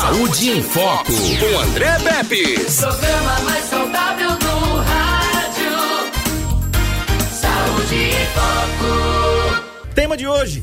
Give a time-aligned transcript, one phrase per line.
[0.00, 2.54] Saúde em Foco, com André Pepe.
[2.76, 5.72] Programa mais saudável do rádio.
[7.32, 9.88] Saúde em Foco.
[9.96, 10.62] Tema de hoje.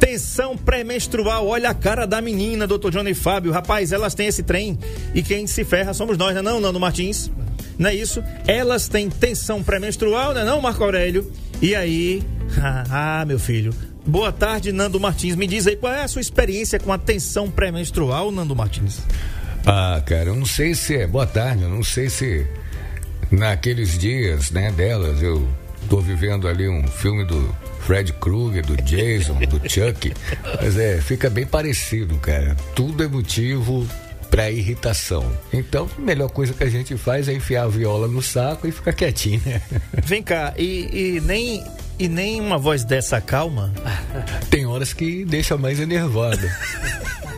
[0.00, 3.52] Tensão pré-menstrual, olha a cara da menina, doutor Johnny Fábio.
[3.52, 4.76] Rapaz, elas têm esse trem
[5.14, 7.30] e quem se ferra somos nós, não é não, Nando Martins?
[7.78, 8.20] Não é isso?
[8.48, 11.30] Elas têm tensão pré-menstrual, não é não, Marco Aurélio?
[11.62, 12.20] E aí,
[12.90, 13.72] ah, meu filho,
[14.06, 15.34] Boa tarde, Nando Martins.
[15.34, 19.00] Me diz aí qual é a sua experiência com a tensão pré-menstrual, Nando Martins?
[19.66, 21.06] Ah, cara, eu não sei se é.
[21.08, 22.46] Boa tarde, eu não sei se
[23.32, 25.48] naqueles dias, né, delas, eu
[25.90, 30.12] tô vivendo ali um filme do Fred Krueger, do Jason, do Chuck.
[30.62, 32.56] Mas é, fica bem parecido, cara.
[32.76, 33.84] Tudo é motivo
[34.30, 35.32] para irritação.
[35.52, 38.72] Então, a melhor coisa que a gente faz é enfiar a viola no saco e
[38.72, 39.60] ficar quietinho, né?
[40.04, 41.64] Vem cá, e, e nem
[41.98, 43.72] e nem uma voz dessa calma?
[44.50, 46.50] Tem horas que deixa mais enervada.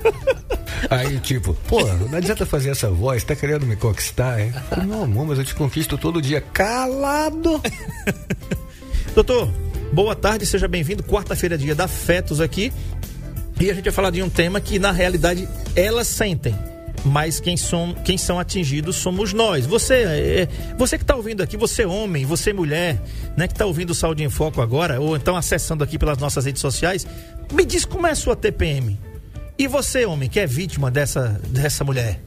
[0.90, 4.52] Aí, tipo, pô, não adianta fazer essa voz, tá querendo me conquistar, é?
[4.87, 6.40] Não, amor, mas eu te conquisto todo dia.
[6.40, 7.60] Calado!
[9.15, 9.50] Doutor,
[9.92, 11.02] boa tarde, seja bem-vindo.
[11.02, 12.72] Quarta-feira, dia da Fetos aqui.
[13.60, 16.56] E a gente vai falar de um tema que, na realidade, elas sentem
[17.04, 19.66] mas quem, som, quem são atingidos somos nós.
[19.66, 23.01] Você, é, você que está ouvindo aqui, você homem, você mulher,
[23.37, 26.45] né, que está ouvindo o Saúde em Foco agora, ou então acessando aqui pelas nossas
[26.45, 27.07] redes sociais,
[27.52, 28.99] me diz como é a sua TPM.
[29.59, 32.21] E você, homem, que é vítima dessa, dessa mulher,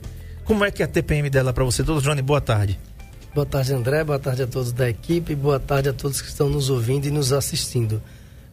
[0.44, 1.84] como é que é a TPM dela para você?
[1.84, 2.78] Doutor Johnny, boa tarde.
[3.34, 4.04] Boa tarde, André.
[4.04, 5.34] Boa tarde a todos da equipe.
[5.34, 8.02] Boa tarde a todos que estão nos ouvindo e nos assistindo.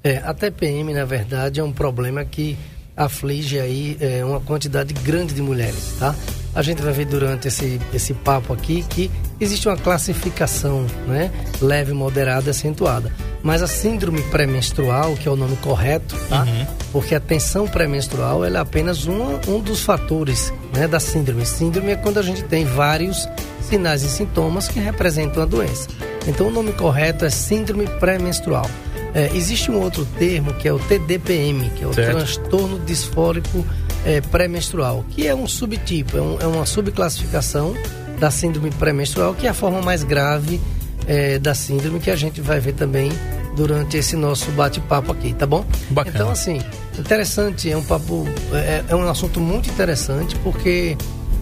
[0.05, 2.57] É, a TPM, na verdade, é um problema que
[2.99, 6.15] aflige aí é, uma quantidade grande de mulheres, tá?
[6.55, 11.31] A gente vai ver durante esse, esse papo aqui que existe uma classificação, né?
[11.61, 13.13] Leve, moderada e acentuada.
[13.43, 16.43] Mas a síndrome pré-menstrual, que é o nome correto, tá?
[16.43, 16.67] Uhum.
[16.91, 21.47] Porque a tensão pré-menstrual é apenas um, um dos fatores né, da síndrome.
[21.47, 23.29] Síndrome é quando a gente tem vários
[23.63, 25.89] sinais e sintomas que representam a doença.
[26.27, 28.69] Então o nome correto é síndrome pré-menstrual.
[29.19, 32.19] É, existe um outro termo que é o TDPM, que é o certo.
[32.19, 33.67] transtorno disfórico
[34.07, 37.75] é, pré-menstrual, que é um subtipo, é, um, é, uma subclassificação
[38.21, 40.61] da síndrome pré-menstrual, que é a forma mais grave
[41.09, 43.11] é, da síndrome que a gente vai ver também
[43.57, 45.67] durante esse nosso bate-papo aqui, tá bom?
[45.91, 46.15] Bacana.
[46.15, 46.61] Então, assim,
[46.97, 50.97] interessante, é um papo, é, é um assunto muito interessante, porque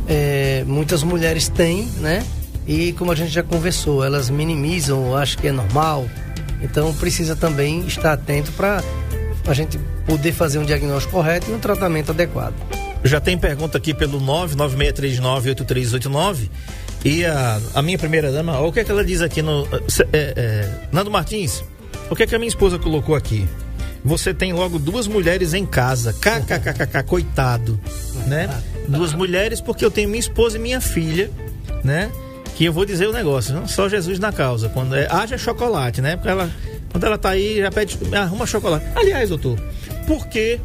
[0.09, 2.25] é, muitas mulheres têm, né?
[2.67, 6.07] E como a gente já conversou, elas minimizam, acham que é normal,
[6.67, 8.83] então precisa também estar atento para
[9.47, 12.55] a gente poder fazer um diagnóstico correto e um tratamento adequado.
[13.05, 16.51] Já tem pergunta aqui pelo 996398389
[17.05, 19.65] e a, a minha primeira dama, o que é que ela diz aqui no.
[20.13, 21.63] É, é, Nando Martins,
[22.11, 23.49] o que é que a minha esposa colocou aqui?
[24.05, 26.13] Você tem logo duas mulheres em casa.
[26.13, 27.81] KKKKK, coitado.
[28.27, 28.51] Né?
[28.89, 31.29] Duas mulheres, porque eu tenho minha esposa e minha filha,
[31.83, 32.09] né?
[32.57, 33.69] Que eu vou dizer o negócio, não?
[33.69, 34.71] só Jesus na causa.
[34.71, 36.17] Quando é, haja chocolate, né?
[36.17, 36.51] Porque ela,
[36.91, 38.87] quando ela tá aí, já pede, arruma chocolate.
[38.95, 39.61] Aliás, doutor,
[40.07, 40.59] por que?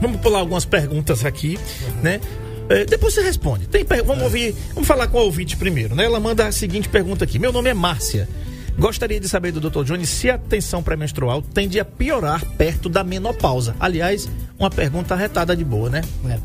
[0.00, 1.56] Vamos pular algumas perguntas aqui,
[2.02, 2.20] né?
[2.68, 3.68] É, depois você responde.
[3.68, 4.24] Tem, vamos é.
[4.24, 6.04] ouvir, vamos falar com a ouvinte primeiro, né?
[6.04, 7.38] Ela manda a seguinte pergunta aqui.
[7.38, 8.28] Meu nome é Márcia.
[8.76, 9.84] Gostaria de saber do Dr.
[9.84, 13.76] Jones se a tensão pré-menstrual tende a piorar perto da menopausa.
[13.78, 16.02] Aliás, uma pergunta retada de boa, né?
[16.28, 16.38] É.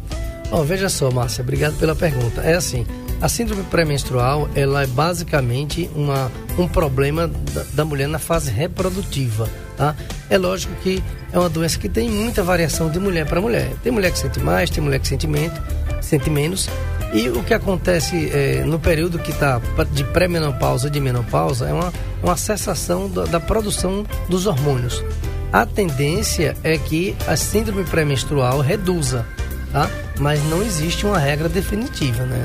[0.51, 2.41] Oh, veja só, Márcia, obrigado pela pergunta.
[2.41, 2.85] É assim,
[3.21, 9.49] a síndrome pré-menstrual, ela é basicamente uma, um problema da, da, mulher na fase reprodutiva,
[9.75, 9.95] tá?
[10.29, 13.71] É lógico que é uma doença que tem muita variação de mulher para mulher.
[13.83, 15.59] Tem mulher que sente mais, tem mulher que sente, menos,
[16.01, 16.69] sente menos.
[17.13, 19.59] E o que acontece é, no período que está
[19.91, 21.91] de pré-menopausa e de menopausa é uma,
[22.23, 25.03] uma cessação da, da produção dos hormônios.
[25.51, 29.25] A tendência é que a síndrome pré-menstrual reduza
[29.71, 29.89] tá?
[30.19, 32.43] Mas não existe uma regra definitiva, né?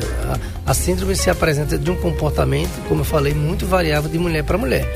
[0.66, 4.44] A, a síndrome se apresenta de um comportamento, como eu falei, muito variável de mulher
[4.44, 4.86] para mulher.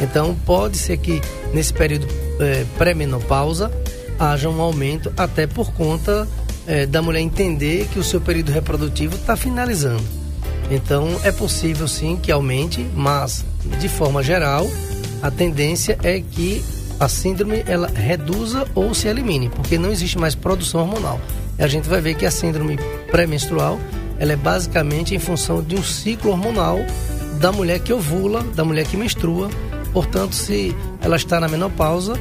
[0.00, 1.20] Então, pode ser que
[1.52, 2.06] nesse período
[2.40, 3.70] é, pré-menopausa
[4.18, 6.28] haja um aumento, até por conta
[6.66, 10.02] é, da mulher entender que o seu período reprodutivo está finalizando.
[10.70, 13.44] Então, é possível sim que aumente, mas
[13.80, 14.68] de forma geral,
[15.22, 16.62] a tendência é que
[17.00, 21.20] a síndrome ela reduza ou se elimine, porque não existe mais produção hormonal
[21.62, 22.78] a gente vai ver que a síndrome
[23.10, 23.78] pré-menstrual
[24.18, 26.78] ela é basicamente em função de um ciclo hormonal
[27.40, 29.48] da mulher que ovula, da mulher que menstrua.
[29.92, 32.14] Portanto, se ela está na menopausa,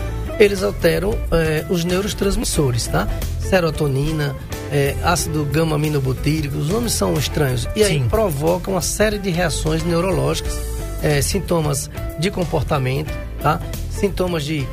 [0.40, 3.06] eles alteram é, os neurotransmissores, tá?
[3.38, 4.34] Serotonina,
[4.72, 7.68] é, ácido gama-aminobutírico, os nomes são estranhos.
[7.76, 8.08] E aí Sim.
[8.08, 10.58] provocam uma série de reações neurológicas,
[11.02, 13.60] é, sintomas de comportamento, tá?
[13.90, 14.66] Sintomas de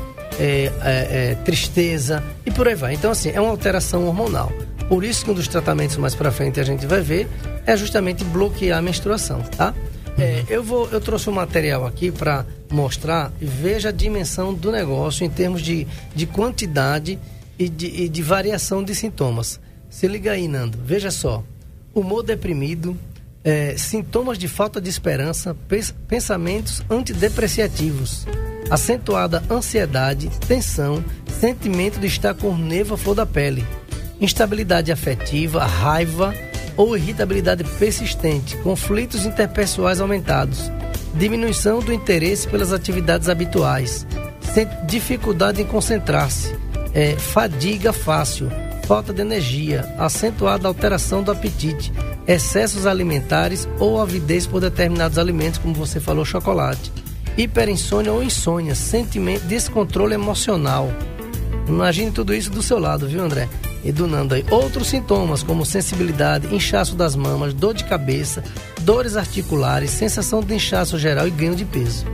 [1.43, 2.93] tristeza e por aí vai.
[2.93, 4.51] Então, assim, é uma alteração hormonal.
[4.87, 7.27] Por isso que um dos tratamentos mais para frente a gente vai ver
[7.65, 9.73] é justamente bloquear a menstruação, tá?
[10.17, 14.71] É, eu, vou, eu trouxe um material aqui para mostrar e veja a dimensão do
[14.71, 15.85] negócio em termos de,
[16.15, 17.19] de quantidade
[17.57, 19.59] e de, e de variação de sintomas.
[19.89, 20.77] Se liga aí, Nando.
[20.83, 21.43] Veja só.
[21.93, 22.97] Humor deprimido,
[23.43, 25.55] é, sintomas de falta de esperança,
[26.07, 28.27] pensamentos antidepreciativos,
[28.69, 31.03] acentuada ansiedade, tensão,
[31.39, 33.65] sentimento de estar com neva flor da pele,
[34.19, 36.33] instabilidade afetiva, raiva
[36.77, 40.71] ou irritabilidade persistente, conflitos interpessoais aumentados,
[41.15, 44.06] diminuição do interesse pelas atividades habituais,
[44.88, 46.56] dificuldade em concentrar-se,
[46.94, 48.50] é, fadiga fácil,
[48.88, 51.91] falta de energia, acentuada alteração do apetite,
[52.27, 56.91] excessos alimentares ou avidez por determinados alimentos, como você falou, chocolate,
[57.38, 60.89] hiperinsônia ou insônia, sentimento, descontrole emocional.
[61.68, 63.47] Imagine tudo isso do seu lado, viu, André?
[63.87, 64.43] E do Nando aí.
[64.51, 68.43] Outros sintomas, como sensibilidade, inchaço das mamas, dor de cabeça,
[68.81, 72.05] dores articulares, sensação de inchaço geral e ganho de peso.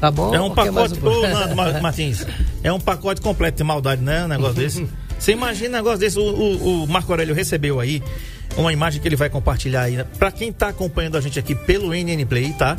[0.00, 0.34] Tá bom?
[0.34, 2.26] É um pacote, ô, Nando Martins,
[2.64, 4.24] é um pacote completo de maldade, né?
[4.24, 4.88] Um negócio desse.
[5.16, 8.02] Você imagina um negócio desse, o, o, o, Marco Aurélio recebeu aí
[8.56, 9.94] uma imagem que ele vai compartilhar aí.
[9.94, 10.04] Né?
[10.18, 12.76] Para quem tá acompanhando a gente aqui pelo NN Play, tá?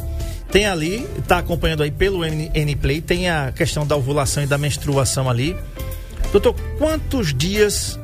[0.51, 4.57] Tem ali, tá acompanhando aí pelo NN Play, tem a questão da ovulação e da
[4.57, 5.55] menstruação ali.
[6.31, 7.99] Doutor, quantos dias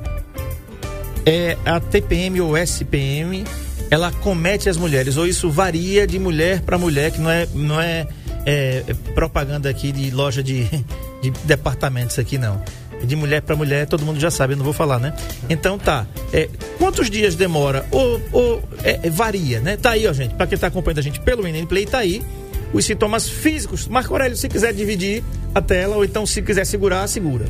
[1.25, 3.43] é a TPM ou SPM
[3.89, 5.17] ela comete as mulheres?
[5.17, 8.07] Ou isso varia de mulher para mulher, que não é, não é,
[8.45, 8.83] é
[9.13, 10.63] propaganda aqui de loja de,
[11.21, 12.61] de departamentos aqui, não
[13.05, 15.13] de mulher para mulher, todo mundo já sabe, eu não vou falar, né?
[15.49, 16.07] Então tá.
[16.31, 17.85] É, quantos dias demora?
[17.91, 19.77] Ou, ou é, varia, né?
[19.77, 20.33] Tá aí, ó, gente.
[20.35, 22.23] Para quem tá acompanhando a gente pelo NN Play, tá aí
[22.73, 23.87] os sintomas físicos.
[23.87, 27.45] Marco Aurélio, se quiser dividir a tela, ou então se quiser segurar, segura.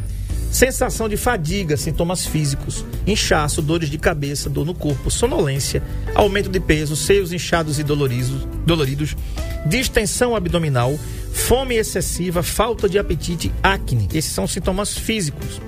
[0.53, 5.81] Sensação de fadiga, sintomas físicos, inchaço, dores de cabeça, dor no corpo, sonolência,
[6.13, 9.15] aumento de peso, seios inchados e doloridos,
[9.65, 10.95] distensão abdominal,
[11.33, 14.07] fome excessiva, falta de apetite, acne.
[14.13, 15.60] Esses são sintomas físicos.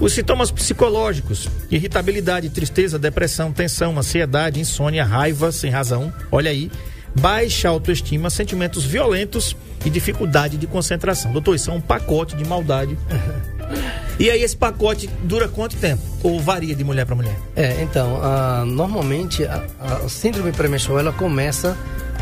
[0.00, 6.10] Os sintomas psicológicos: irritabilidade, tristeza, depressão, tensão, ansiedade, insônia, raiva sem razão.
[6.32, 6.72] Olha aí.
[7.14, 9.54] Baixa autoestima, sentimentos violentos
[9.84, 11.30] e dificuldade de concentração.
[11.30, 12.96] Doutor, isso é um pacote de maldade.
[14.20, 16.02] E aí esse pacote dura quanto tempo?
[16.22, 17.34] Ou varia de mulher para mulher?
[17.56, 18.20] É, então,
[18.66, 21.74] normalmente a, a síndrome pré-menstrual ela começa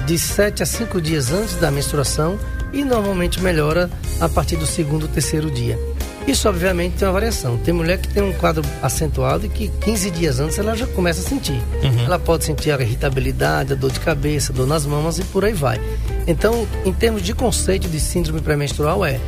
[0.07, 2.38] de 7 a 5 dias antes da menstruação
[2.73, 3.90] e normalmente melhora
[4.21, 5.76] a partir do segundo ou terceiro dia.
[6.25, 7.57] Isso, obviamente, tem uma variação.
[7.57, 11.21] Tem mulher que tem um quadro acentuado e que 15 dias antes ela já começa
[11.21, 11.61] a sentir.
[11.83, 12.05] Uhum.
[12.05, 15.55] Ela pode sentir a irritabilidade, a dor de cabeça, dor nas mamas e por aí
[15.55, 15.81] vai.
[16.28, 19.19] Então, em termos de conceito de síndrome pré-menstrual, é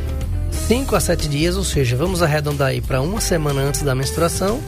[0.50, 4.60] 5 a 7 dias, ou seja, vamos arredondar aí para uma semana antes da menstruação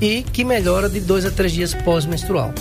[0.00, 2.52] e que melhora de 2 a 3 dias pós-menstrual.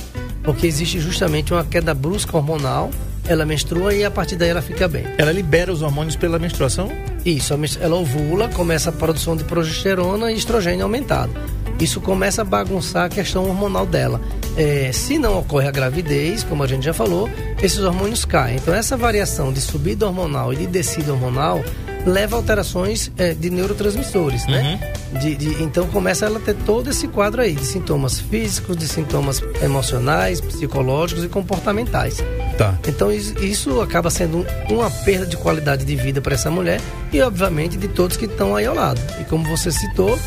[0.44, 2.90] Porque existe justamente uma queda brusca hormonal
[3.30, 5.06] ela menstrua e a partir daí ela fica bem.
[5.18, 6.92] Ela libera os hormônios pela menstruação?
[7.24, 11.32] Isso, ela ovula, começa a produção de progesterona e estrogênio aumentado.
[11.80, 14.20] isso começa a bagunçar a questão hormonal dela.
[14.58, 17.30] É, se não ocorre a gravidez, como a gente já falou,
[17.62, 18.58] esses hormônios caem.
[18.58, 21.64] Então, essa variação de subida hormonal e de descida hormonal
[22.06, 24.79] leva a alterações é, de neurotransmissores, né?
[25.20, 28.88] De, de- então começa ela a ter todo esse quadro aí de sintomas físicos, de
[28.88, 32.24] sintomas emocionais, psicológicos e comportamentais.
[32.58, 32.77] Tá.
[32.88, 34.39] Então is- isso acaba sendo
[34.70, 36.79] um- uma perda de qualidade de vida para essa mulher
[37.12, 39.00] e obviamente de todos que estão aí ao lado.
[39.20, 40.18] E como você citou,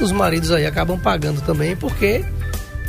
[0.00, 2.24] os maridos aí acabam pagando também porque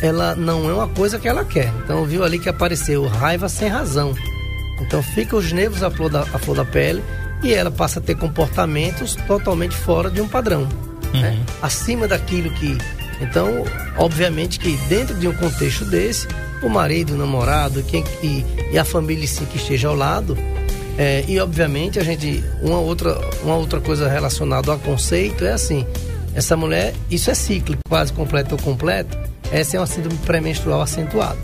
[0.01, 1.71] ela não é uma coisa que ela quer.
[1.83, 4.13] Então viu ali que apareceu raiva sem razão.
[4.81, 7.01] Então fica os nervos à flor da, à flor da pele
[7.43, 10.67] e ela passa a ter comportamentos totalmente fora de um padrão,
[11.13, 11.39] né?
[11.61, 12.77] acima daquilo que.
[13.19, 13.63] Então,
[13.97, 16.27] obviamente que dentro de um contexto desse,
[16.61, 20.37] o marido, o namorado, quem e, e a família em si que esteja ao lado,
[20.97, 25.85] é, e obviamente a gente uma outra uma outra coisa relacionada ao conceito é assim,
[26.33, 29.26] essa mulher isso é cíclico, quase completo ou completo.
[29.51, 31.37] Essa é uma síndrome pré-menstrual acentuada.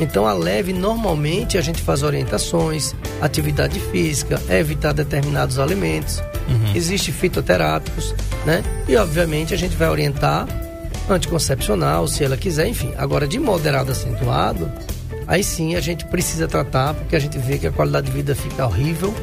[0.00, 6.22] Então, a leve, normalmente, a gente faz orientações, atividade física, evitar determinados alimentos.
[6.74, 8.14] Existem fitoterápicos,
[8.44, 8.62] né?
[8.88, 10.46] E, obviamente, a gente vai orientar
[11.08, 12.92] anticoncepcional, se ela quiser, enfim.
[12.96, 14.70] Agora, de moderado acentuado,
[15.26, 18.34] aí sim a gente precisa tratar, porque a gente vê que a qualidade de vida
[18.34, 19.14] fica horrível.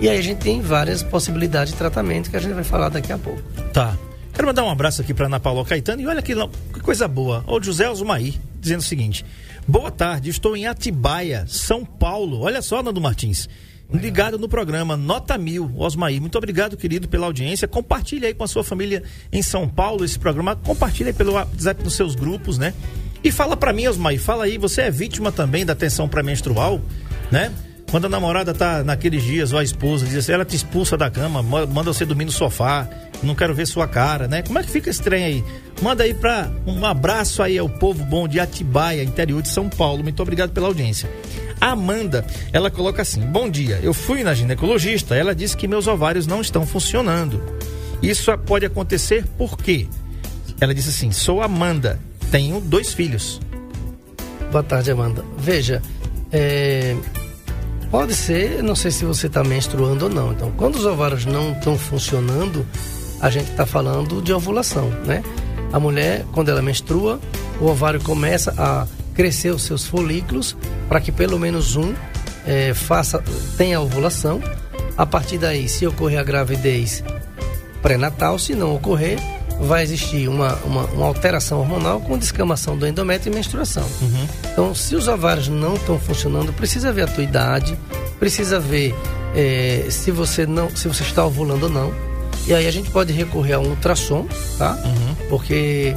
[0.00, 3.12] E aí a gente tem várias possibilidades de tratamento que a gente vai falar daqui
[3.12, 3.40] a pouco.
[3.72, 3.96] Tá.
[4.32, 7.44] Quero mandar um abraço aqui para Ana Paula Caetano e olha que, que coisa boa.
[7.46, 9.24] O José Alzumaí dizendo o seguinte:
[9.66, 12.40] Boa tarde, estou em Atibaia, São Paulo.
[12.40, 13.48] Olha só, Nando Martins.
[13.92, 16.18] Ligado no programa Nota Mil, Osmaí.
[16.18, 17.68] Muito obrigado, querido, pela audiência.
[17.68, 20.56] Compartilhe aí com a sua família em São Paulo esse programa.
[20.56, 22.72] Compartilhe aí pelo WhatsApp nos seus grupos, né?
[23.22, 26.80] E fala pra mim, Osmaí, fala aí, você é vítima também da tensão pré-menstrual,
[27.30, 27.52] né?
[27.92, 31.10] Quando a namorada tá naqueles dias, ou a esposa, diz assim, ela te expulsa da
[31.10, 32.88] cama, ma- manda você dormir no sofá,
[33.22, 34.40] não quero ver sua cara, né?
[34.40, 35.44] Como é que fica esse trem aí?
[35.82, 40.02] Manda aí pra um abraço aí ao povo bom de Atibaia, interior de São Paulo.
[40.02, 41.06] Muito obrigado pela audiência.
[41.60, 45.86] A Amanda, ela coloca assim: Bom dia, eu fui na ginecologista, ela disse que meus
[45.86, 47.42] ovários não estão funcionando.
[48.02, 49.86] Isso pode acontecer por quê?
[50.58, 53.38] Ela disse assim: Sou Amanda, tenho dois filhos.
[54.50, 55.22] Boa tarde, Amanda.
[55.36, 55.82] Veja,
[56.32, 56.96] é,
[57.92, 60.32] pode ser, não sei se você está menstruando ou não.
[60.32, 62.66] Então, quando os ovários não estão funcionando,
[63.20, 65.22] a gente está falando de ovulação, né?
[65.70, 67.20] A mulher, quando ela menstrua,
[67.60, 70.56] o ovário começa a crescer os seus folículos
[70.88, 71.92] para que pelo menos um
[72.46, 73.22] é, faça
[73.58, 74.40] tenha ovulação.
[74.96, 77.04] A partir daí, se ocorrer a gravidez
[77.82, 79.18] pré-natal, se não ocorrer,
[79.62, 83.84] vai existir uma, uma, uma alteração hormonal com descamação do endométrio e menstruação.
[84.52, 87.78] Então, se os ovários não estão funcionando, precisa ver a tua idade,
[88.18, 88.94] precisa ver
[89.34, 91.94] eh, se você não, se você está ovulando ou não.
[92.46, 94.26] E aí a gente pode recorrer a um ultrassom,
[94.58, 94.76] tá?
[95.28, 95.94] Porque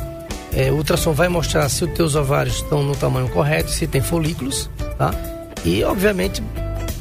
[0.54, 4.02] eh, o ultrassom vai mostrar se os teus ovários estão no tamanho correto, se tem
[4.02, 5.12] folículos, tá?
[5.64, 6.44] E obviamente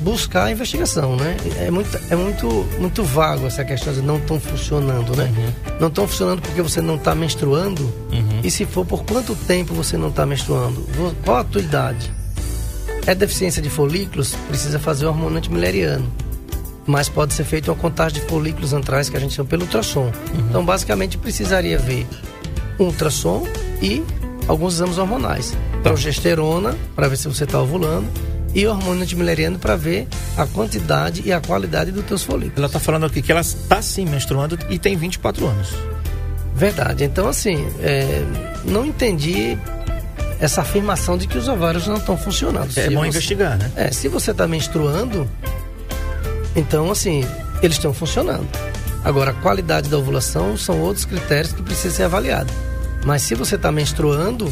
[0.04, 1.36] buscar a investigação, né?
[1.58, 2.46] É muito, é muito,
[2.78, 5.32] muito vago essa questão de não estão funcionando, né?
[5.80, 7.90] Não estão funcionando porque você não está menstruando.
[8.42, 10.86] E se for, por quanto tempo você não está menstruando?
[11.24, 12.12] Qual a tua idade?
[13.06, 14.34] É deficiência de folículos?
[14.46, 16.06] Precisa fazer o hormônio antimileriano.
[16.86, 20.12] Mas pode ser feito uma contagem de folículos antrais que a gente chama pelo ultrassom.
[20.50, 22.06] Então, basicamente, precisaria ver
[22.78, 23.46] um ultrassom
[23.80, 24.04] e
[24.46, 25.56] alguns exames hormonais.
[25.82, 28.06] Progesterona, para ver se você está ovulando,
[28.54, 30.06] e hormônio antimileriano para ver
[30.36, 32.56] a quantidade e a qualidade dos teus folículos.
[32.58, 35.70] Ela tá falando aqui que ela está sim menstruando e tem 24 anos.
[36.54, 37.02] Verdade.
[37.04, 38.22] Então, assim, é,
[38.64, 39.58] não entendi
[40.38, 42.70] essa afirmação de que os ovários não estão funcionando.
[42.76, 43.70] É Se bom você- investigar, né?
[43.74, 45.28] É, se você está menstruando,
[46.54, 47.24] então, assim,
[47.62, 48.46] eles estão funcionando.
[49.04, 52.52] Agora, a qualidade da ovulação são outros critérios que precisam ser avaliados.
[53.04, 54.50] Mas se você está menstruando,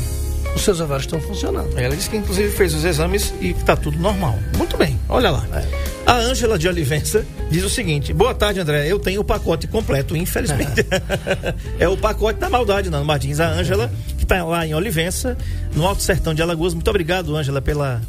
[0.54, 1.78] os seus ovários estão funcionando.
[1.78, 4.38] Ela disse que inclusive fez os exames e que tá tudo normal.
[4.56, 5.46] Muito bem, olha lá.
[5.52, 5.92] É.
[6.04, 8.86] A Ângela de Olivença diz o seguinte: Boa tarde, André.
[8.86, 10.84] Eu tenho o pacote completo, infelizmente.
[11.78, 13.40] é o pacote da maldade, Nando Martins.
[13.40, 15.36] A Ângela, que tá lá em Olivença,
[15.74, 16.74] no Alto Sertão de Alagoas.
[16.74, 18.02] Muito obrigado, Ângela, pela,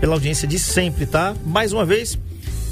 [0.00, 1.34] pela audiência de sempre, tá?
[1.44, 2.18] Mais uma vez,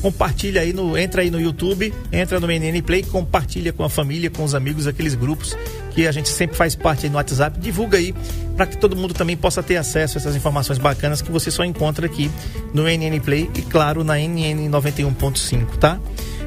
[0.00, 0.96] compartilha aí no.
[0.96, 4.86] Entra aí no YouTube, entra no NN Play, compartilha com a família, com os amigos,
[4.86, 5.56] aqueles grupos
[5.94, 7.58] que a gente sempre faz parte aí no WhatsApp.
[7.58, 8.14] Divulga aí
[8.56, 11.64] para que todo mundo também possa ter acesso a essas informações bacanas que você só
[11.64, 12.30] encontra aqui
[12.72, 15.98] no NN Play e, claro, na NN 91.5, tá?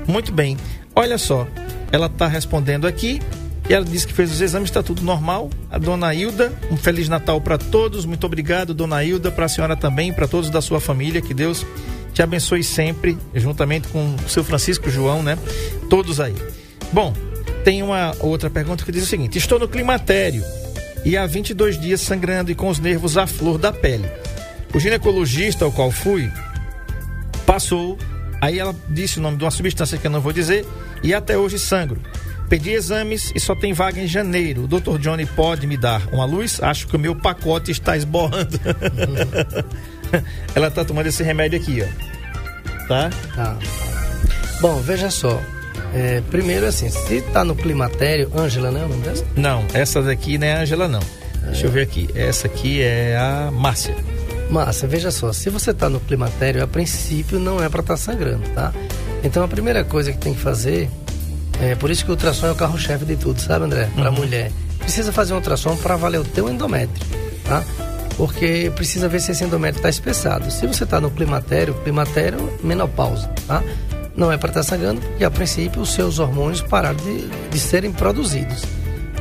[0.07, 0.57] Muito bem.
[0.95, 1.47] Olha só,
[1.91, 3.21] ela tá respondendo aqui.
[3.69, 5.49] E ela disse que fez os exames, está tudo normal.
[5.69, 8.05] A dona Hilda, um Feliz Natal para todos.
[8.05, 11.21] Muito obrigado, dona Hilda, para a senhora também, para todos da sua família.
[11.21, 11.65] Que Deus
[12.13, 15.37] te abençoe sempre, juntamente com o seu Francisco João, né?
[15.89, 16.35] Todos aí.
[16.91, 17.13] Bom,
[17.63, 20.43] tem uma outra pergunta que diz o seguinte: Estou no climatério.
[21.05, 24.09] e há 22 dias sangrando e com os nervos à flor da pele.
[24.73, 26.31] O ginecologista ao qual fui
[27.45, 27.97] passou,
[28.39, 30.65] aí ela disse o nome de uma substância que eu não vou dizer,
[31.03, 31.99] e até hoje sangro.
[32.47, 34.63] Pedi exames e só tem vaga em janeiro.
[34.63, 34.97] O Dr.
[34.99, 36.61] Johnny pode me dar uma luz?
[36.61, 38.59] Acho que o meu pacote está esborrando.
[40.55, 42.87] ela está tomando esse remédio aqui, ó.
[42.87, 43.09] Tá?
[43.35, 43.57] Tá.
[44.59, 45.41] Bom, veja só.
[45.93, 48.83] É, primeiro, assim, se está no climatério, Ângela, né?
[48.85, 49.03] O nome?
[49.35, 51.01] Não, essa daqui não é a Angela, não.
[51.43, 52.07] Deixa eu ver aqui.
[52.15, 53.95] Essa aqui é a Márcia.
[54.49, 58.47] Márcia, veja só, se você está no climatério, a princípio não é para estar sangrando,
[58.49, 58.73] tá?
[59.23, 60.89] Então a primeira coisa que tem que fazer,
[61.61, 63.89] é por isso que o ultrassom é o carro-chefe de tudo, sabe, André?
[63.95, 64.51] Para mulher.
[64.79, 67.05] Precisa fazer um ultrassom para avaliar o teu endométrio,
[67.45, 67.63] tá?
[68.17, 70.51] Porque precisa ver se esse endométrio está espessado.
[70.51, 73.63] Se você está no climatério, climatério, menopausa, tá?
[74.15, 77.91] Não é para estar sangrando, porque a princípio os seus hormônios pararam de, de serem
[77.91, 78.63] produzidos.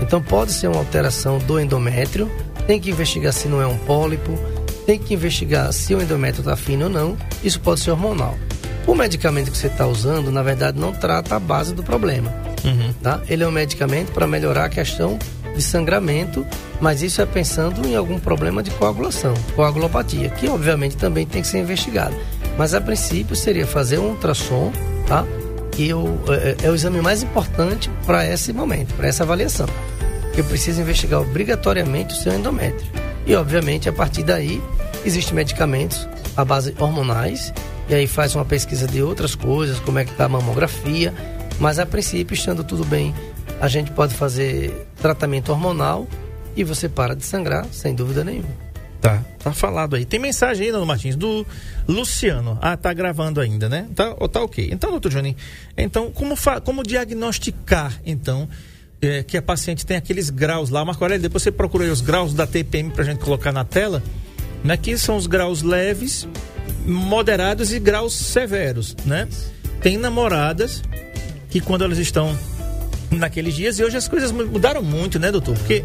[0.03, 2.31] Então pode ser uma alteração do endométrio,
[2.67, 4.37] tem que investigar se não é um pólipo,
[4.87, 8.37] tem que investigar se o endométrio está fino ou não, isso pode ser hormonal.
[8.87, 12.33] O medicamento que você está usando, na verdade, não trata a base do problema.
[13.03, 13.21] Tá?
[13.29, 15.19] Ele é um medicamento para melhorar a questão
[15.55, 16.47] de sangramento,
[16.81, 21.49] mas isso é pensando em algum problema de coagulação, coagulopatia, que obviamente também tem que
[21.49, 22.15] ser investigado.
[22.57, 24.73] Mas a princípio seria fazer um ultrassom,
[25.07, 25.25] tá?
[25.73, 29.67] Que o, é, é o exame mais importante para esse momento, para essa avaliação.
[30.25, 32.91] Porque precisa investigar obrigatoriamente o seu endométrio.
[33.27, 34.63] E obviamente a partir daí
[35.05, 37.53] existem medicamentos à base hormonais,
[37.89, 41.13] e aí faz uma pesquisa de outras coisas, como é que está a mamografia,
[41.59, 43.15] mas a princípio, estando tudo bem,
[43.61, 46.09] a gente pode fazer tratamento hormonal
[46.57, 48.71] e você para de sangrar, sem dúvida nenhuma.
[49.01, 50.05] Tá, tá falado aí.
[50.05, 51.47] Tem mensagem aí, Dona Martins, do
[51.89, 52.59] Luciano.
[52.61, 53.87] Ah, tá gravando ainda, né?
[53.95, 54.69] Tá, tá ok.
[54.71, 55.37] Então, doutor Johnny,
[55.77, 58.49] então, como, como diagnosticar, então,
[59.01, 60.85] é, que a paciente tem aqueles graus lá?
[60.85, 64.03] Marco Aurélio, depois você procura aí os graus da TPM pra gente colocar na tela.
[64.63, 64.77] Né?
[64.77, 66.29] Que são os graus leves,
[66.85, 69.27] moderados e graus severos, né?
[69.81, 70.83] Tem namoradas
[71.49, 72.37] que quando elas estão
[73.11, 75.55] naqueles dias e hoje as coisas mu- mudaram muito, né, doutor?
[75.57, 75.85] Porque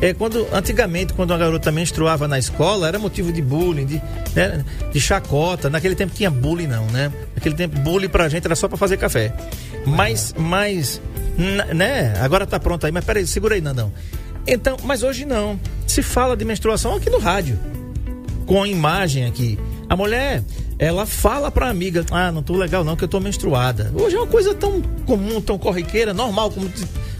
[0.00, 4.02] é, é, quando antigamente quando uma garota menstruava na escola era motivo de bullying, de,
[4.34, 5.68] né, de chacota.
[5.68, 7.12] Naquele tempo tinha bullying não, né?
[7.34, 9.32] Naquele tempo bullying pra gente era só pra fazer café.
[9.86, 11.00] Mas, mas,
[11.74, 12.14] né?
[12.20, 13.92] Agora tá pronto aí, mas peraí, segura aí, Nandão.
[14.46, 15.58] Então, mas hoje não.
[15.86, 17.58] Se fala de menstruação aqui no rádio
[18.46, 19.58] com a imagem aqui.
[19.94, 20.42] A mulher,
[20.76, 23.92] ela fala pra amiga, ah, não tô legal não, que eu tô menstruada.
[23.94, 26.68] Hoje é uma coisa tão comum, tão corriqueira, normal, como,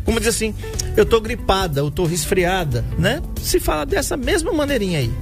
[0.05, 0.53] como diz assim,
[0.97, 3.23] eu tô gripada, eu tô resfriada, né?
[3.41, 5.13] Se fala dessa mesma maneirinha aí.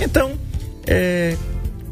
[0.00, 0.32] Então,
[0.84, 1.36] é,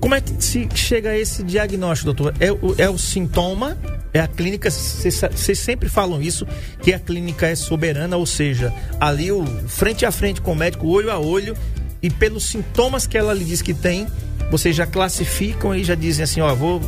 [0.00, 2.34] como é que se chega a esse diagnóstico, doutor?
[2.40, 3.78] É, o- é o sintoma?
[4.12, 4.68] É a clínica?
[4.68, 6.44] Vocês sempre falam isso,
[6.82, 10.88] que a clínica é soberana, ou seja, ali o frente a frente com o médico,
[10.88, 11.56] olho a olho,
[12.02, 14.08] e pelos sintomas que ela lhe diz que tem,
[14.52, 16.80] vocês já classificam e já dizem assim, ó, vou,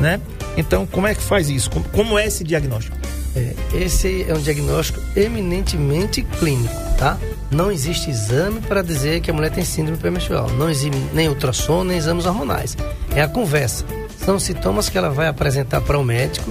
[0.00, 0.18] né?
[0.56, 1.70] Então, como é que faz isso?
[1.70, 2.96] Como, como é esse diagnóstico?
[3.36, 7.18] É, esse é um diagnóstico eminentemente clínico, tá?
[7.50, 10.48] Não existe exame para dizer que a mulher tem síndrome pré-menstrual.
[10.52, 12.76] Não existe nem ultrassom, nem exames hormonais.
[13.14, 13.84] É a conversa.
[14.24, 16.50] São sintomas que ela vai apresentar para o médico.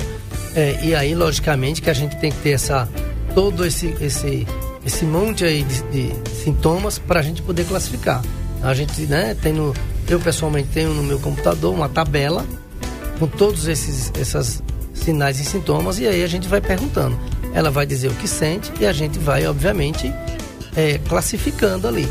[0.55, 2.87] é, e aí, logicamente, que a gente tem que ter essa,
[3.33, 4.47] todo esse, esse,
[4.85, 8.21] esse monte aí de, de sintomas para a gente poder classificar.
[8.61, 9.73] A gente, né, tem no.
[10.11, 12.45] Eu pessoalmente tenho no meu computador uma tabela
[13.17, 14.61] com todos esses essas
[14.93, 17.17] sinais e sintomas e aí a gente vai perguntando.
[17.53, 20.13] Ela vai dizer o que sente e a gente vai, obviamente,
[20.75, 22.05] é, classificando ali.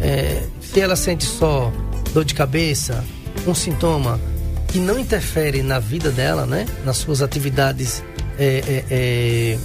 [0.00, 1.72] É, se ela sente só
[2.14, 3.04] dor de cabeça,
[3.44, 4.20] um sintoma
[4.68, 8.04] que não interfere na vida dela, né, nas suas atividades
[8.38, 9.58] é, é, é,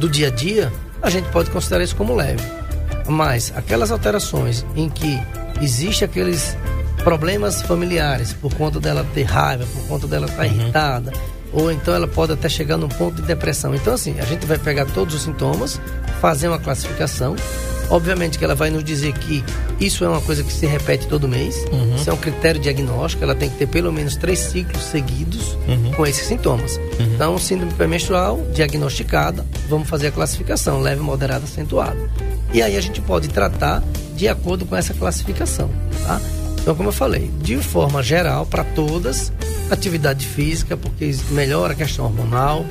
[0.00, 2.42] do dia a dia, a gente pode considerar isso como leve.
[3.06, 5.16] Mas aquelas alterações em que
[5.62, 6.56] existe aqueles
[7.00, 11.12] problemas familiares por conta dela ter raiva, por conta dela estar irritada,
[11.52, 13.74] ou então ela pode até chegar num ponto de depressão.
[13.74, 15.80] Então assim, a gente vai pegar todos os sintomas,
[16.20, 17.36] fazer uma classificação.
[17.88, 19.44] Obviamente que ela vai nos dizer que
[19.80, 21.56] isso é uma coisa que se repete todo mês.
[21.96, 23.24] Isso é um critério diagnóstico.
[23.24, 25.58] Ela tem que ter pelo menos três ciclos seguidos
[25.96, 26.78] com esses sintomas.
[27.00, 31.98] Então, síndrome pré-menstrual diagnosticada, vamos fazer a classificação leve, moderada, acentuada.
[32.52, 33.82] E aí a gente pode tratar
[34.14, 35.68] de acordo com essa classificação,
[36.06, 36.20] tá?
[36.62, 39.32] Então, como eu falei, de forma geral, para todas,
[39.70, 42.64] atividade física, porque melhora a questão hormonal,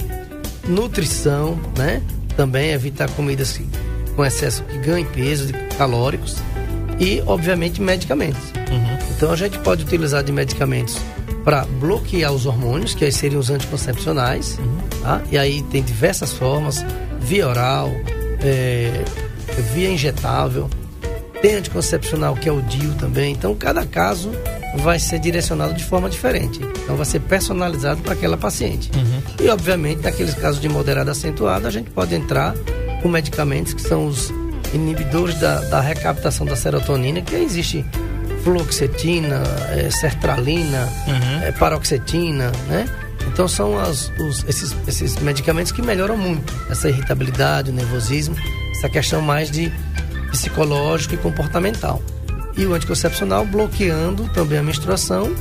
[0.68, 2.02] nutrição, né?
[2.36, 3.68] Também evitar comidas que-
[4.16, 6.38] com excesso que ganhem peso, de calóricos,
[7.00, 8.42] e, obviamente, medicamentos.
[9.16, 10.98] Então, a gente pode utilizar de medicamentos
[11.44, 14.60] para bloquear os hormônios, que aí seriam os anticoncepcionais,
[15.02, 15.22] tá?
[15.32, 16.86] E aí tem diversas formas,
[17.22, 17.90] via oral,
[18.42, 19.04] é,
[19.74, 20.70] via injetável,
[21.42, 23.34] tem anticoncepcional que é o DIU também.
[23.34, 24.32] Então, cada caso
[24.78, 26.60] vai ser direcionado de forma diferente.
[26.84, 28.92] Então, vai ser personalizado para aquela paciente.
[28.96, 29.46] Uhum.
[29.46, 32.54] E, obviamente, naqueles casos de moderada acentuada, a gente pode entrar
[33.02, 34.32] com medicamentos que são os
[34.74, 37.86] inibidores da, da recaptação da serotonina, que existe
[38.44, 41.44] fluoxetina, é, sertralina, uhum.
[41.44, 42.86] é, paroxetina, né?
[43.28, 48.36] Então são as, os, esses, esses medicamentos que melhoram muito essa irritabilidade, o nervosismo,
[48.72, 49.72] essa questão mais de
[50.30, 52.02] psicológico e comportamental.
[52.58, 55.34] E o anticoncepcional bloqueando também a menstruação,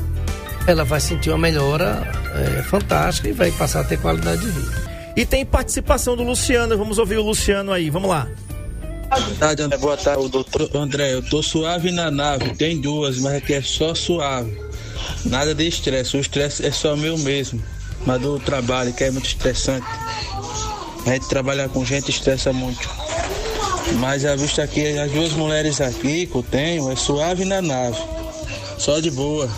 [0.66, 4.88] ela vai sentir uma melhora é, fantástica e vai passar a ter qualidade de vida.
[5.16, 8.28] E tem participação do Luciano, vamos ouvir o Luciano aí, vamos lá.
[9.08, 9.78] Boa tarde, André.
[9.78, 11.14] Boa tarde, doutor André.
[11.14, 14.54] Eu tô suave na nave, tem duas, mas aqui é só suave.
[15.24, 17.62] Nada de estresse, o estresse é só meu mesmo.
[18.06, 19.86] Mas do trabalho, que é muito estressante.
[21.06, 22.88] A gente trabalhar com gente estressa muito.
[23.96, 27.98] Mas a vista aqui, as duas mulheres aqui que eu tenho, é suave na nave.
[28.78, 29.48] Só de boa.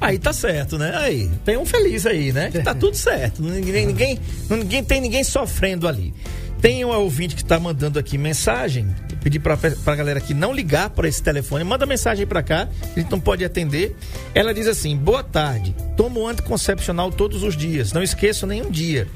[0.00, 0.92] Aí tá certo, né?
[0.96, 2.50] Aí, tem um feliz aí, né?
[2.50, 3.42] Que tá tudo certo.
[3.42, 4.18] Ninguém, ninguém,
[4.50, 6.12] ninguém tem ninguém sofrendo ali.
[6.60, 8.88] Tem um ouvinte que está mandando aqui mensagem.
[9.22, 11.64] Pedir para a galera aqui não ligar para esse telefone.
[11.64, 13.96] Manda mensagem para cá, a gente não pode atender.
[14.34, 15.74] Ela diz assim: Boa tarde.
[15.96, 17.92] Tomo anticoncepcional todos os dias.
[17.92, 19.06] Não esqueço nenhum dia.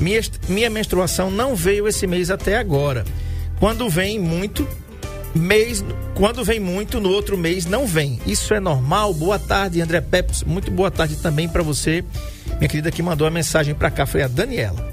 [0.00, 3.04] Minha, minha menstruação não veio esse mês até agora.
[3.62, 4.66] Quando vem muito,
[5.32, 5.84] mês,
[6.16, 8.18] quando vem muito, no outro mês não vem.
[8.26, 9.14] Isso é normal?
[9.14, 10.42] Boa tarde, André Pepes.
[10.42, 12.04] Muito boa tarde também para você,
[12.58, 14.04] minha querida que mandou a mensagem para cá.
[14.04, 14.92] Foi a Daniela.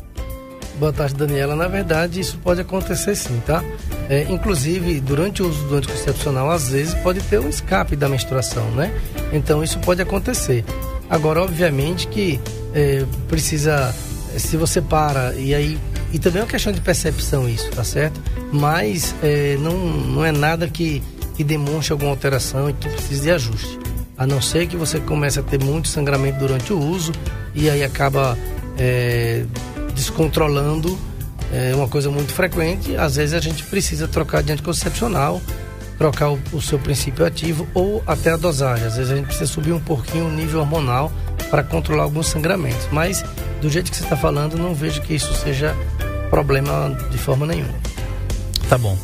[0.77, 1.55] Boa tarde, Daniela.
[1.55, 3.63] Na verdade, isso pode acontecer sim, tá?
[4.08, 8.69] É, inclusive, durante o uso do anticoncepcional, às vezes pode ter um escape da menstruação,
[8.75, 8.93] né?
[9.34, 10.63] Então, isso pode acontecer.
[11.10, 12.39] Agora, obviamente que
[12.75, 13.91] é, precisa,
[14.38, 15.79] se você para e aí
[16.12, 18.19] e também é uma questão de percepção isso, tá certo?
[18.51, 21.03] Mas é, não, não é nada que,
[21.35, 23.79] que demonstre alguma alteração e que precise de ajuste.
[24.17, 27.13] A não ser que você comece a ter muito sangramento durante o uso
[27.55, 28.38] e aí acaba
[28.77, 29.45] é,
[29.93, 30.97] descontrolando
[31.51, 32.95] é uma coisa muito frequente.
[32.95, 35.41] Às vezes a gente precisa trocar de anticoncepcional,
[35.97, 38.85] trocar o, o, seu princípio ativo ou até a dosagem.
[38.85, 41.12] Às vezes a gente precisa subir um pouquinho o nível hormonal
[41.49, 42.88] para controlar alguns sangramentos.
[42.91, 43.23] Mas
[43.62, 45.75] do jeito que você está falando, não vejo que isso seja
[46.29, 47.73] problema de forma nenhuma.
[48.69, 48.97] Tá bom.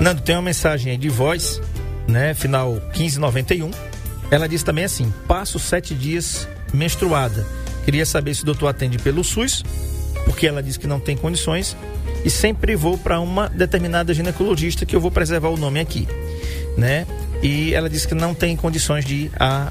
[0.00, 1.60] Nando, tem uma mensagem aí de voz,
[2.06, 2.32] né?
[2.32, 3.70] Final 1591.
[4.30, 7.44] Ela diz também assim: passo sete dias menstruada.
[7.84, 9.64] Queria saber se o doutor atende pelo SUS
[10.28, 11.74] porque ela diz que não tem condições
[12.24, 16.06] e sempre vou para uma determinada ginecologista que eu vou preservar o nome aqui,
[16.76, 17.06] né?
[17.42, 19.68] E ela disse que não tem condições de ir, a,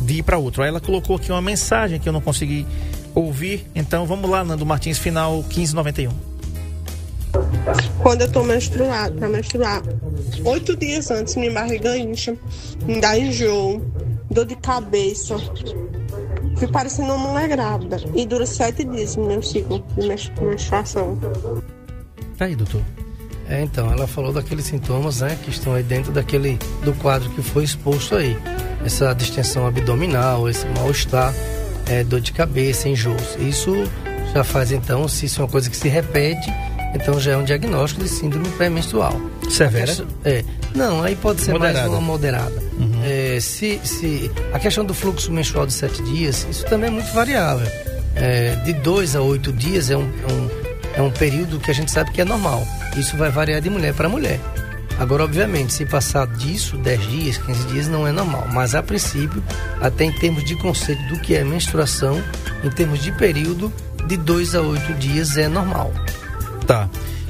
[0.00, 0.62] de ir para outro.
[0.62, 2.66] Aí ela colocou aqui uma mensagem que eu não consegui
[3.14, 3.66] ouvir.
[3.74, 6.35] Então vamos lá, Nando Martins, final 1591.
[8.02, 9.82] Quando eu tô menstruada, para menstruar,
[10.44, 12.36] oito dias antes minha barriga incha,
[12.84, 13.82] me dá enjoo,
[14.30, 15.36] dor de cabeça,
[16.56, 17.98] Fui parecendo uma mulher grávida.
[18.14, 20.08] E dura sete dias meu ciclo de
[20.42, 21.18] menstruação.
[22.38, 22.80] Tá aí, doutor.
[23.48, 27.42] É, então, ela falou daqueles sintomas, né, que estão aí dentro daquele, do quadro que
[27.42, 28.36] foi exposto aí.
[28.84, 31.32] Essa distensão abdominal, esse mal-estar,
[31.86, 33.36] é, dor de cabeça, enjoos.
[33.38, 33.72] Isso
[34.34, 36.50] já faz, então, se isso é uma coisa que se repete,
[36.96, 39.20] então já é um diagnóstico de síndrome pré-menstrual.
[39.48, 39.92] Severa?
[40.24, 40.44] É.
[40.74, 41.80] Não, aí pode ser moderada.
[41.80, 42.62] mais uma moderada.
[42.78, 43.00] Uhum.
[43.04, 47.12] É, se, se a questão do fluxo menstrual de sete dias, isso também é muito
[47.12, 47.66] variável.
[48.14, 50.50] É, de dois a oito dias é um, é um,
[50.96, 52.66] é um período que a gente sabe que é normal.
[52.96, 54.40] Isso vai variar de mulher para mulher.
[54.98, 58.48] Agora, obviamente, se passar disso 10 dias, 15 dias, não é normal.
[58.50, 59.42] Mas, a princípio,
[59.80, 62.22] até em termos de conceito do que é menstruação,
[62.64, 63.70] em termos de período,
[64.06, 65.92] de 2 a 8 dias é normal.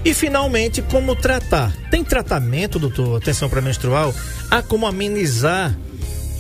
[0.06, 1.74] E finalmente, como tratar?
[1.90, 4.14] Tem tratamento, doutor, atenção para menstrual?
[4.48, 5.76] Há como amenizar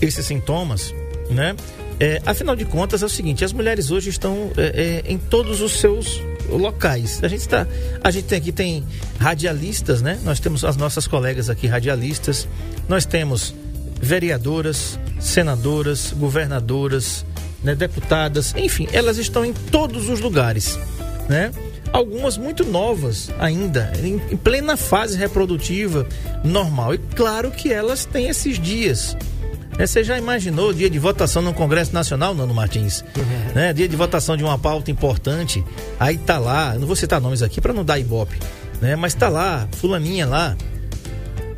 [0.00, 0.94] esses sintomas,
[1.28, 1.56] né?
[1.98, 5.60] É, afinal de contas, é o seguinte: as mulheres hoje estão é, é, em todos
[5.62, 7.18] os seus locais.
[7.24, 7.66] A gente está,
[8.04, 8.86] a gente tem aqui tem
[9.18, 10.20] radialistas, né?
[10.22, 12.46] Nós temos as nossas colegas aqui radialistas.
[12.88, 13.52] Nós temos
[14.00, 17.26] vereadoras, senadoras, governadoras,
[17.64, 20.78] né, deputadas, enfim, elas estão em todos os lugares,
[21.28, 21.50] né?
[21.92, 26.06] Algumas muito novas ainda, em, em plena fase reprodutiva
[26.44, 26.94] normal.
[26.94, 29.16] E claro que elas têm esses dias.
[29.78, 33.02] É, você já imaginou o dia de votação no Congresso Nacional, Nano Martins?
[33.16, 33.54] Uhum.
[33.54, 33.72] Né?
[33.74, 35.62] Dia de votação de uma pauta importante.
[36.00, 38.38] Aí tá lá, não vou citar nomes aqui para não dar ibope,
[38.80, 38.96] né?
[38.96, 40.56] Mas tá lá, fulaninha lá,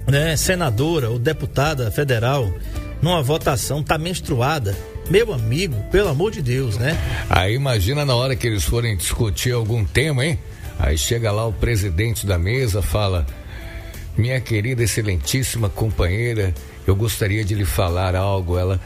[0.07, 0.37] né?
[0.37, 2.53] Senadora ou deputada federal,
[3.01, 4.77] numa votação, tá menstruada.
[5.11, 6.97] Meu amigo, pelo amor de Deus, né?
[7.31, 10.39] Aí imagina na hora que eles forem discutir algum tema, hein?
[10.79, 13.27] Aí chega lá o presidente da mesa, fala:
[14.17, 16.55] minha querida, excelentíssima companheira,
[16.87, 18.59] eu gostaria de lhe falar algo.
[18.59, 18.79] Ela,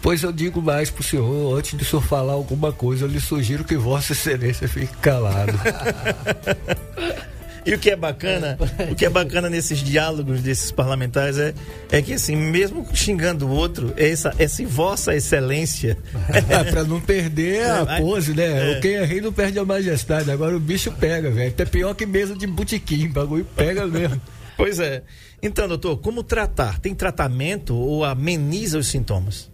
[0.00, 3.20] pois eu digo mais pro senhor, antes de o senhor falar alguma coisa, eu lhe
[3.20, 5.58] sugiro que Vossa Excelência fique calado.
[7.66, 8.58] E o que é bacana,
[8.90, 11.54] o que é bacana nesses diálogos desses parlamentares é,
[11.90, 15.96] é que assim, mesmo xingando o outro, essa, essa vossa excelência.
[16.70, 18.72] pra não perder a É, pose, né?
[18.72, 18.80] é.
[18.80, 20.30] Quem é rei não perde a majestade.
[20.30, 21.48] Agora o bicho pega, velho.
[21.48, 23.08] Até pior que mesa de botequim.
[23.08, 24.20] Bagulho pega mesmo.
[24.56, 25.02] Pois é.
[25.42, 26.78] Então, doutor, como tratar?
[26.78, 29.50] Tem tratamento ou ameniza os sintomas?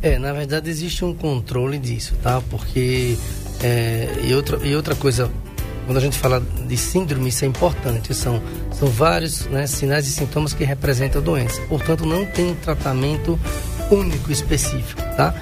[0.00, 2.40] É, na verdade existe um controle disso, tá?
[2.40, 3.18] Porque
[3.62, 5.30] é, e, outra, e outra coisa,
[5.84, 8.14] quando a gente fala de síndrome, isso é importante.
[8.14, 8.42] São,
[8.72, 11.60] são vários né, sinais e sintomas que representam a doença.
[11.68, 13.38] Portanto, não tem um tratamento
[13.90, 15.34] único específico, tá?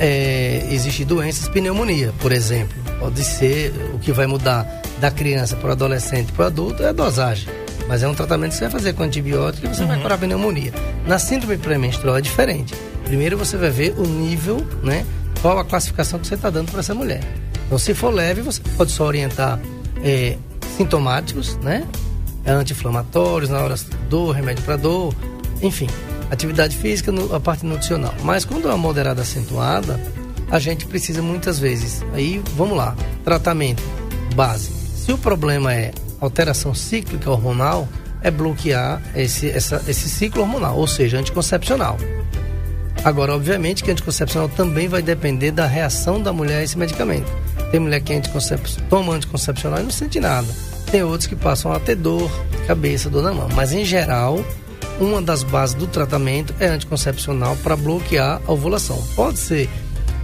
[0.00, 2.76] É, existe doenças, pneumonia, por exemplo.
[3.00, 4.64] Pode ser o que vai mudar
[5.00, 7.48] da criança para o adolescente para o adulto é a dosagem.
[7.88, 10.18] Mas é um tratamento que você vai fazer com antibiótico e você vai curar a
[10.18, 10.72] pneumonia.
[11.06, 12.74] Na síndrome pré-menstrual é diferente.
[13.04, 15.06] Primeiro você vai ver o nível, né?
[15.40, 17.22] Qual a classificação que você está dando para essa mulher.
[17.66, 19.58] Então, se for leve, você pode só orientar
[20.02, 20.36] é,
[20.76, 21.86] sintomáticos, né?
[22.46, 23.74] Anti-inflamatórios, na hora
[24.08, 25.14] dor, remédio para dor,
[25.60, 25.88] enfim,
[26.30, 28.14] atividade física, a parte nutricional.
[28.22, 30.00] Mas quando é uma moderada acentuada,
[30.50, 32.02] a gente precisa muitas vezes.
[32.14, 33.82] Aí, vamos lá, tratamento
[34.34, 34.70] base.
[34.70, 37.86] Se o problema é alteração cíclica hormonal,
[38.22, 41.96] é bloquear esse, essa- esse ciclo hormonal, ou seja, anticoncepcional.
[43.04, 47.30] Agora, obviamente que anticoncepcional também vai depender da reação da mulher a esse medicamento.
[47.70, 48.60] Tem mulher que é anticoncep...
[48.88, 50.46] toma anticoncepcional e não sente nada.
[50.90, 52.30] Tem outros que passam a ter dor,
[52.66, 53.48] cabeça, dor na mão.
[53.54, 54.42] Mas, em geral,
[54.98, 59.02] uma das bases do tratamento é anticoncepcional para bloquear a ovulação.
[59.14, 59.68] Pode ser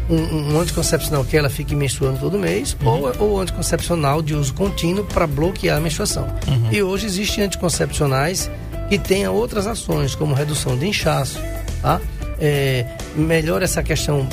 [0.09, 5.05] um, um- anticoncepcional que ela fique menstruando todo mês ou, ou anticoncepcional de uso contínuo
[5.05, 6.27] para bloquear a menstruação.
[6.73, 8.51] E hoje existem anticoncepcionais
[8.89, 11.39] que tenham outras ações, como redução de inchaço,
[11.81, 12.01] tá?
[12.41, 12.85] É,
[13.17, 14.27] melhora essa questão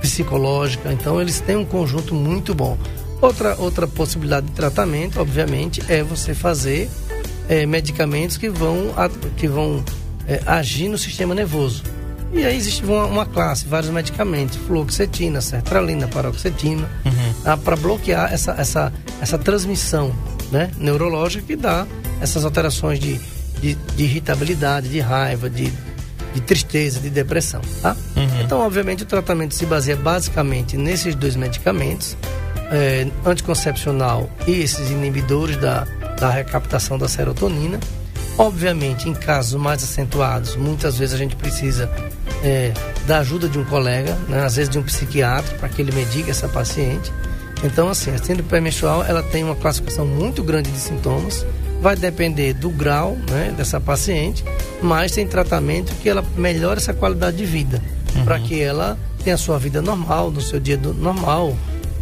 [0.00, 2.78] psicológica, então eles têm um conjunto muito bom.
[3.20, 6.88] Outra, outra possibilidade de tratamento, obviamente, é você fazer
[7.48, 8.94] é, medicamentos que vão,
[9.36, 9.84] que vão
[10.26, 11.82] é, agir no sistema nervoso.
[12.32, 16.88] E aí existe uma, uma classe, vários medicamentos, fluoxetina, sertralina, paroxetina,
[17.64, 20.14] para bloquear essa, essa, essa transmissão
[20.52, 21.86] né, neurológica que dá
[22.20, 23.18] essas alterações de,
[23.60, 25.72] de, de irritabilidade, de raiva, de,
[26.38, 27.96] de tristeza, de depressão, tá?
[28.44, 32.16] Então, obviamente, o tratamento se baseia basicamente nesses dois medicamentos,
[32.70, 35.86] é, anticoncepcional e esses inibidores da,
[36.18, 37.80] da recaptação da serotonina.
[38.36, 41.90] Obviamente, em casos mais acentuados, muitas vezes a gente precisa
[42.44, 42.72] é,
[43.06, 44.44] da ajuda de um colega, né?
[44.44, 47.12] às vezes de um psiquiatra, para que ele medique essa paciente.
[47.64, 51.44] Então, assim, a síndrome pré-menstrual, ela tem uma classificação muito grande de sintomas,
[51.80, 54.44] vai depender do grau né, dessa paciente,
[54.82, 57.82] mas tem tratamento que ela melhora essa qualidade de vida,
[58.24, 61.56] para que ela tenha a sua vida normal, no seu dia do- normal,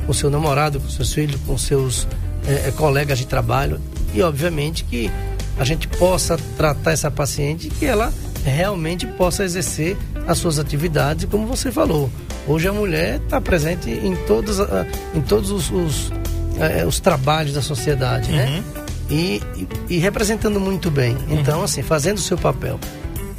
[0.07, 2.07] com seu namorado, com seus filhos, com seus
[2.47, 3.81] eh, colegas de trabalho.
[4.15, 5.11] E obviamente que
[5.59, 8.13] a gente possa tratar essa paciente e que ela
[8.45, 12.11] realmente possa exercer as suas atividades e como você falou.
[12.47, 16.13] Hoje a mulher está presente em todos ah, em todos os, os,
[16.61, 18.63] eh, os trabalhos da sociedade né?
[18.86, 19.41] E, e,
[19.89, 22.79] e representando muito bem então assim fazendo o seu papel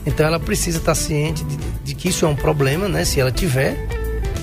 [0.06, 3.32] então ela precisa estar ciente de, de que isso é um problema né se ela
[3.32, 3.77] tiver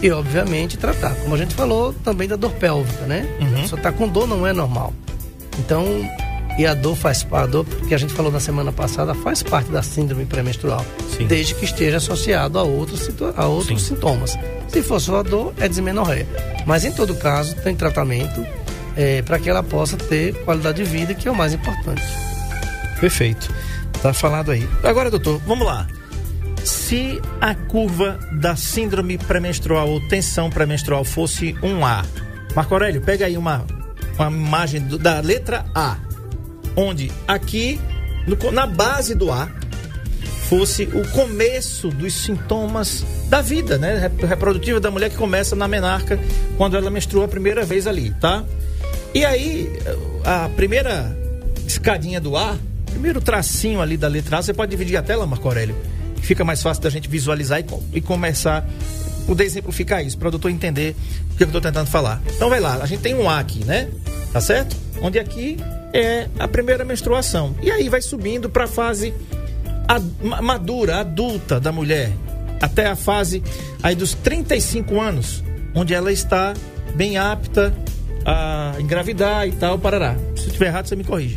[0.04, 1.14] e obviamente tratar.
[1.14, 3.26] Como a gente falou também da dor pélvica, né?
[3.40, 4.92] A pessoa tá com dor não é normal.
[5.58, 5.84] Então,
[6.58, 9.42] e a dor faz parte, a dor que a gente falou na semana passada faz
[9.42, 10.84] parte da síndrome pré-menstrual,
[11.26, 13.94] desde que esteja associado a outros, a outros Sim.
[13.94, 14.36] sintomas.
[14.68, 16.26] Se for só a dor, é dismenorreia.
[16.66, 18.44] Mas em todo caso, tem tratamento
[19.24, 22.02] para que ela possa ter qualidade de vida, que é o mais importante.
[23.00, 23.52] Perfeito.
[24.02, 24.68] Tá falado aí.
[24.82, 25.86] Agora, doutor, vamos lá.
[26.64, 32.04] Se a curva da síndrome pré-menstrual ou tensão pré-menstrual fosse um A,
[32.54, 33.64] Marco Aurélio, pega aí uma,
[34.18, 35.96] uma imagem do- da letra A,
[36.76, 37.80] onde aqui,
[38.26, 39.48] no na base do A,
[40.48, 43.98] fosse o começo dos sintomas da vida, né?
[43.98, 46.18] rep- Reprodutiva da mulher que começa na menarca
[46.56, 48.44] quando ela menstrua a primeira vez ali, tá?
[49.14, 49.70] E aí,
[50.24, 51.16] a primeira
[51.66, 55.46] escadinha do A, primeiro tracinho ali da letra A, você pode dividir a tela, Marco
[55.46, 55.76] Aurélio?
[56.20, 58.66] Fica mais fácil da gente visualizar e, e começar,
[59.26, 60.96] poder exemplificar isso, para o doutor entender
[61.32, 62.20] o que eu estou tentando falar.
[62.34, 63.88] Então vai lá, a gente tem um A aqui, né?
[64.32, 64.74] Tá certo?
[65.00, 65.58] Onde aqui
[65.92, 67.54] é a primeira menstruação.
[67.62, 69.14] E aí vai subindo para a fase
[69.86, 72.10] ad- ma- madura, adulta da mulher,
[72.60, 73.42] até a fase
[73.82, 76.52] aí dos 35 anos, onde ela está
[76.96, 77.72] bem apta
[78.24, 80.16] a engravidar e tal, parará.
[80.36, 81.36] Se estiver errado, você me corrige.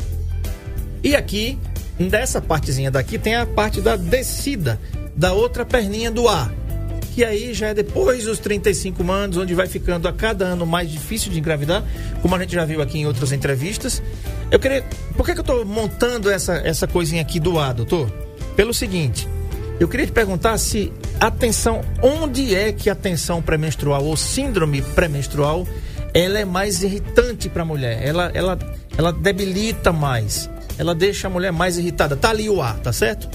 [1.04, 1.58] E aqui
[2.00, 4.80] nessa partezinha daqui tem a parte da descida
[5.16, 6.52] da outra perninha do ar.
[7.14, 10.90] Que aí já é depois dos 35 anos, onde vai ficando a cada ano mais
[10.92, 11.84] difícil de engravidar,
[12.22, 14.04] como a gente já viu aqui em outras entrevistas.
[14.52, 14.84] Eu queria.
[15.16, 18.08] Por que, que eu estou montando essa, essa coisinha aqui do ar, doutor?
[18.56, 19.28] Pelo seguinte,
[19.80, 24.82] eu queria te perguntar se a tensão, onde é que a tensão pré-menstrual ou síndrome
[24.82, 25.68] pré-menstrual,
[26.18, 28.02] ela é mais irritante para a mulher?
[28.04, 28.58] Ela, ela,
[28.98, 32.16] ela debilita mais, ela deixa a mulher mais irritada.
[32.16, 33.30] Tá ali o ar, tá certo?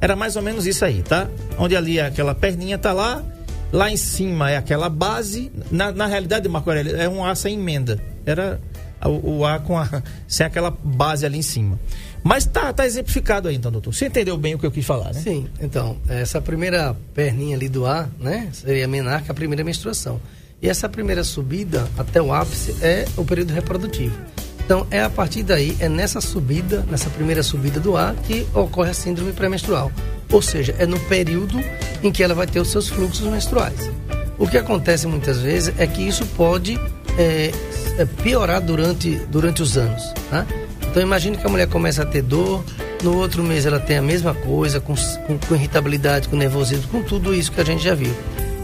[0.00, 1.28] Era mais ou menos isso aí, tá?
[1.58, 3.24] Onde ali é aquela perninha tá lá,
[3.72, 5.50] lá em cima é aquela base.
[5.68, 8.00] Na, na realidade, Marco Aurélio, é um ar sem emenda.
[8.24, 8.60] Era
[9.04, 9.88] o, o ar com a,
[10.28, 11.76] sem aquela base ali em cima.
[12.22, 13.92] Mas tá, tá exemplificado aí, então, doutor.
[13.92, 15.20] Você entendeu bem o que eu quis falar, né?
[15.20, 18.48] Sim, então, essa primeira perninha ali do ar, né?
[18.52, 20.20] Seria menor que a primeira menstruação.
[20.60, 24.16] E essa primeira subida até o ápice é o período reprodutivo.
[24.64, 28.90] Então, é a partir daí, é nessa subida, nessa primeira subida do ar, que ocorre
[28.90, 29.90] a síndrome pré-menstrual.
[30.30, 31.58] Ou seja, é no período
[32.02, 33.90] em que ela vai ter os seus fluxos menstruais.
[34.36, 36.78] O que acontece muitas vezes é que isso pode
[37.18, 37.50] é,
[37.98, 40.02] é piorar durante, durante os anos.
[40.30, 40.46] Tá?
[40.90, 42.64] Então imagine que a mulher começa a ter dor,
[43.02, 44.94] no outro mês ela tem a mesma coisa, com,
[45.26, 48.14] com, com, irritabilidade, com nervosismo, com tudo isso que a gente já viu.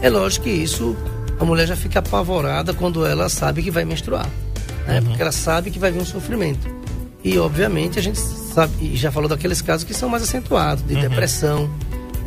[0.01, 0.95] É lógico que isso,
[1.39, 4.29] a mulher já fica apavorada quando ela sabe que vai menstruar.
[4.87, 4.99] Né?
[4.99, 5.05] Uhum.
[5.05, 6.67] Porque ela sabe que vai vir um sofrimento.
[7.23, 10.93] E obviamente a gente sabe, e já falou daqueles casos que são mais acentuados, de
[10.93, 11.01] uhum.
[11.01, 11.69] depressão,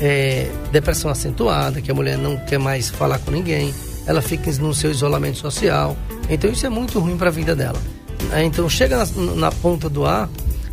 [0.00, 3.72] é, depressão acentuada, que a mulher não quer mais falar com ninguém,
[4.06, 5.96] ela fica no seu isolamento social.
[6.28, 7.78] Então isso é muito ruim para a vida dela.
[8.32, 10.28] É, então chega na, na ponta do ar,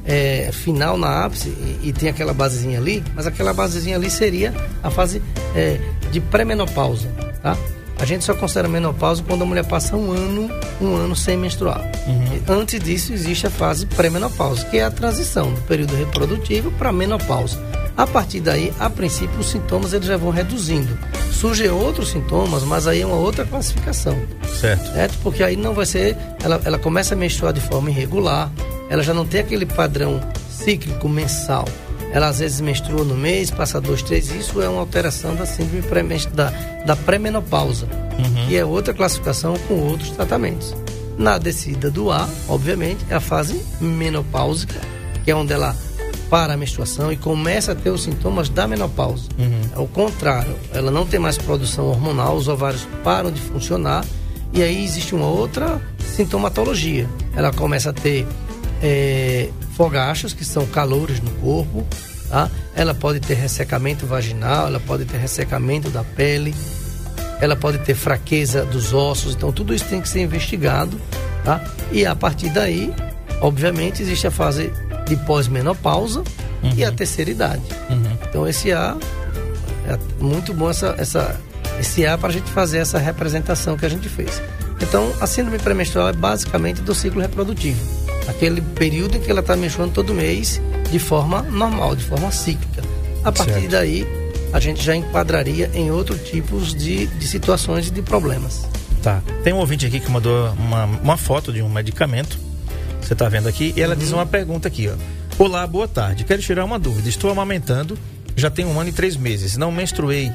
[0.05, 4.53] é, final na ápice, e, e, tem aquela basezinha ali, mas aquela basezinha ali seria
[4.83, 5.21] a fase
[5.55, 5.79] é,
[6.11, 7.07] de pré-menopausa,
[7.41, 7.57] tá?
[7.97, 10.49] A gente só considera menopausa quando a mulher passa um ano,
[10.81, 11.81] um ano sem menstruar.
[12.07, 12.59] Uhum.
[12.59, 17.57] Antes disso existe a fase pré-menopausa, que é a transição do período reprodutivo para menopausa.
[17.97, 20.97] A partir daí, a princípio, os sintomas eles já vão reduzindo.
[21.31, 24.17] Surgem outros sintomas, mas aí é uma outra classificação.
[24.59, 24.91] Certo.
[24.91, 25.17] Certo?
[25.23, 26.17] Porque aí não vai ser.
[26.43, 28.51] Ela, ela começa a menstruar de forma irregular,
[28.89, 31.65] ela já não tem aquele padrão cíclico mensal.
[32.15, 34.31] Ela às vezes menstrua no mês, passa dois, três.
[34.31, 36.01] Isso é uma alteração da síndrome pré
[36.33, 36.49] da,
[36.85, 38.47] da pré-menopausa, uhum.
[38.47, 40.73] que é outra classificação com outros tratamentos.
[41.17, 44.79] Na descida do ar, obviamente, é a fase menopáusica,
[45.25, 45.75] que é onde ela
[46.29, 49.27] para a menstruação e começa a ter os sintomas da menopausa.
[49.37, 49.61] Uhum.
[49.75, 54.05] É o contrário, ela não tem mais produção hormonal, os ovários param de funcionar
[54.53, 57.09] e aí existe uma outra sintomatologia.
[57.35, 58.25] Ela começa a ter
[58.81, 61.85] é, fogachos, que são calores no corpo,
[62.29, 62.49] tá?
[62.75, 66.53] Ela pode ter ressecamento vaginal, ela pode ter ressecamento da pele,
[67.39, 70.99] ela pode ter fraqueza dos ossos, então tudo isso tem que ser investigado,
[71.43, 71.63] tá?
[71.91, 72.93] E a partir daí,
[73.41, 74.71] obviamente, existe a fase
[75.07, 76.23] de pós-menopausa
[76.63, 76.73] uhum.
[76.75, 77.63] e a terceira idade.
[77.89, 78.17] Uhum.
[78.27, 78.95] Então esse A
[79.87, 81.39] é muito bom essa, essa
[81.79, 84.41] esse A para a gente fazer essa representação que a gente fez.
[84.81, 87.79] Então a síndrome pré-menstrual é basicamente do ciclo reprodutivo,
[88.27, 90.61] aquele período em que ela está menstruando todo mês
[90.91, 92.83] de forma normal, de forma cíclica.
[93.23, 93.69] A partir certo.
[93.69, 94.05] daí
[94.53, 98.67] a gente já enquadraria em outros tipos de, de situações e de problemas.
[99.01, 99.21] Tá.
[99.43, 102.39] Tem um ouvinte aqui que mandou uma, uma foto de um medicamento
[103.05, 103.99] você está vendo aqui, e ela uhum.
[103.99, 104.95] diz uma pergunta aqui, ó.
[105.37, 106.23] Olá, boa tarde.
[106.23, 107.07] Quero tirar uma dúvida.
[107.07, 107.95] Estou amamentando,
[108.35, 109.57] já tem um ano e três meses.
[109.57, 110.31] Não menstruei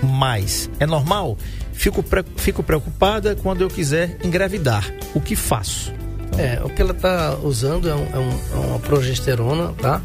[0.00, 0.70] mais.
[0.78, 1.36] É normal?
[1.72, 2.24] Fico, pre...
[2.36, 4.88] Fico preocupada quando eu quiser engravidar.
[5.14, 5.92] O que faço?
[6.38, 10.00] É, o que ela está usando é, um, é, um, é, uma progesterona, tá?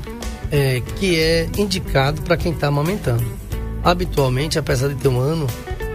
[0.52, 3.26] É, que é indicado para quem está amamentando.
[3.84, 5.48] Habitualmente, apesar de ter um ano,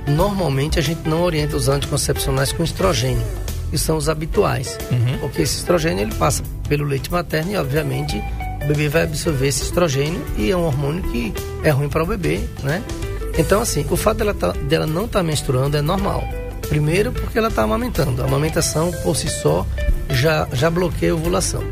[0.06, 3.22] normalmente a gente não orienta os anticoncepcionais com estrogênio
[3.72, 4.78] que são os habituais.
[4.90, 5.18] Uhum.
[5.20, 8.22] Porque esse estrogênio ele passa pelo leite materno e, obviamente,
[8.62, 11.32] o bebê vai absorver esse estrogênio e é um hormônio que
[11.64, 12.82] é ruim para o bebê, né?
[13.38, 16.22] Então, assim, o fato dela, tá, dela não estar tá menstruando é normal.
[16.68, 18.20] Primeiro, porque ela está amamentando.
[18.20, 19.66] A amamentação, por si só,
[20.22, 21.62] já, já bloqueia a ovulação.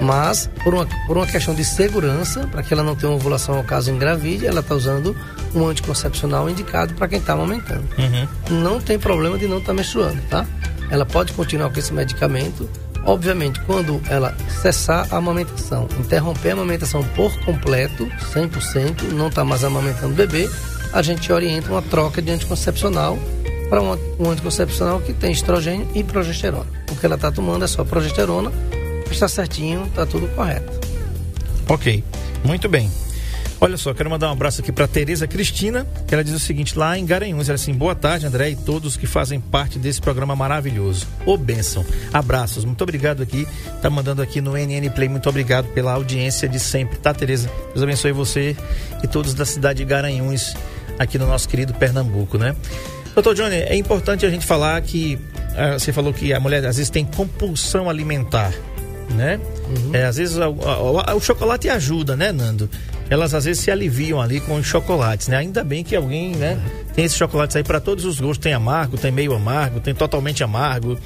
[0.00, 3.56] Mas, por uma, por uma questão de segurança, para que ela não tenha uma ovulação
[3.56, 5.16] ao caso engravide, ela está usando
[5.52, 7.84] um anticoncepcional indicado para quem está amamentando.
[7.98, 8.60] Uhum.
[8.62, 10.46] Não tem problema de não estar tá menstruando, tá?
[10.90, 12.68] ela pode continuar com esse medicamento.
[13.04, 19.64] Obviamente, quando ela cessar a amamentação, interromper a amamentação por completo, 100%, não está mais
[19.64, 20.48] amamentando o bebê,
[20.92, 23.18] a gente orienta uma troca de anticoncepcional
[23.68, 26.66] para um, um anticoncepcional que tem estrogênio e progesterona.
[26.90, 28.52] O que ela está tomando é só progesterona,
[29.10, 30.78] está certinho, está tudo correto.
[31.68, 32.02] Ok,
[32.44, 32.90] muito bem.
[33.60, 36.78] Olha só, quero mandar um abraço aqui para Tereza Cristina, que ela diz o seguinte,
[36.78, 40.36] lá em Garanhuns, ela assim, boa tarde André e todos que fazem parte desse programa
[40.36, 41.08] maravilhoso.
[41.26, 43.48] Ô benção, abraços, muito obrigado aqui,
[43.82, 47.50] tá mandando aqui no NN Play, muito obrigado pela audiência de sempre, tá Tereza?
[47.72, 48.56] Deus abençoe você
[49.02, 50.54] e todos da cidade de Garanhuns,
[50.96, 52.54] aqui no nosso querido Pernambuco, né?
[53.18, 55.18] Doutor Johnny, é importante a gente falar que,
[55.56, 58.54] ah, você falou que a mulher às vezes tem compulsão alimentar,
[59.10, 59.40] né?
[59.68, 59.90] Uhum.
[59.92, 62.70] É, às vezes o, chocolate ajuda, né, Nando?
[63.10, 65.38] elas às vezes se aliviam ali com os chocolates, né?
[65.38, 66.60] Ainda bem que alguém, né,
[66.94, 70.44] tem esses chocolates aí para todos os gostos, tem amargo, tem meio amargo, tem totalmente
[70.44, 70.96] amargo,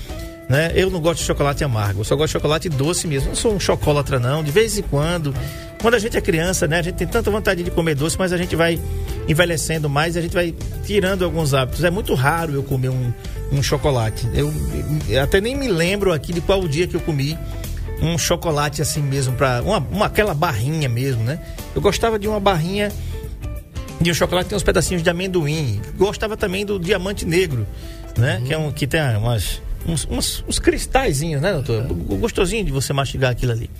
[0.52, 0.70] né?
[0.74, 3.30] Eu não gosto de chocolate amargo, eu só gosto de chocolate doce mesmo.
[3.30, 5.34] Não sou um chocolatra não, de vez em quando.
[5.80, 8.34] Quando a gente é criança, né, a gente tem tanta vontade de comer doce, mas
[8.34, 8.78] a gente vai
[9.26, 11.82] envelhecendo mais e a gente vai tirando alguns hábitos.
[11.84, 13.10] É muito raro eu comer um,
[13.50, 14.28] um chocolate.
[14.34, 14.52] Eu,
[15.08, 17.38] eu até nem me lembro aqui de qual dia que eu comi
[18.02, 21.40] um chocolate assim mesmo para uma, uma, aquela barrinha mesmo, né?
[21.74, 22.92] Eu gostava de uma barrinha
[23.98, 25.80] de um chocolate que tem uns pedacinhos de amendoim.
[25.96, 27.66] Gostava também do diamante negro,
[28.18, 28.36] né?
[28.36, 28.44] Uhum.
[28.44, 31.84] Que é um que tem umas uns, uns, uns cristalzinhos, né, doutor?
[31.84, 32.16] É.
[32.16, 33.70] Gostosinho de você mastigar aquilo ali.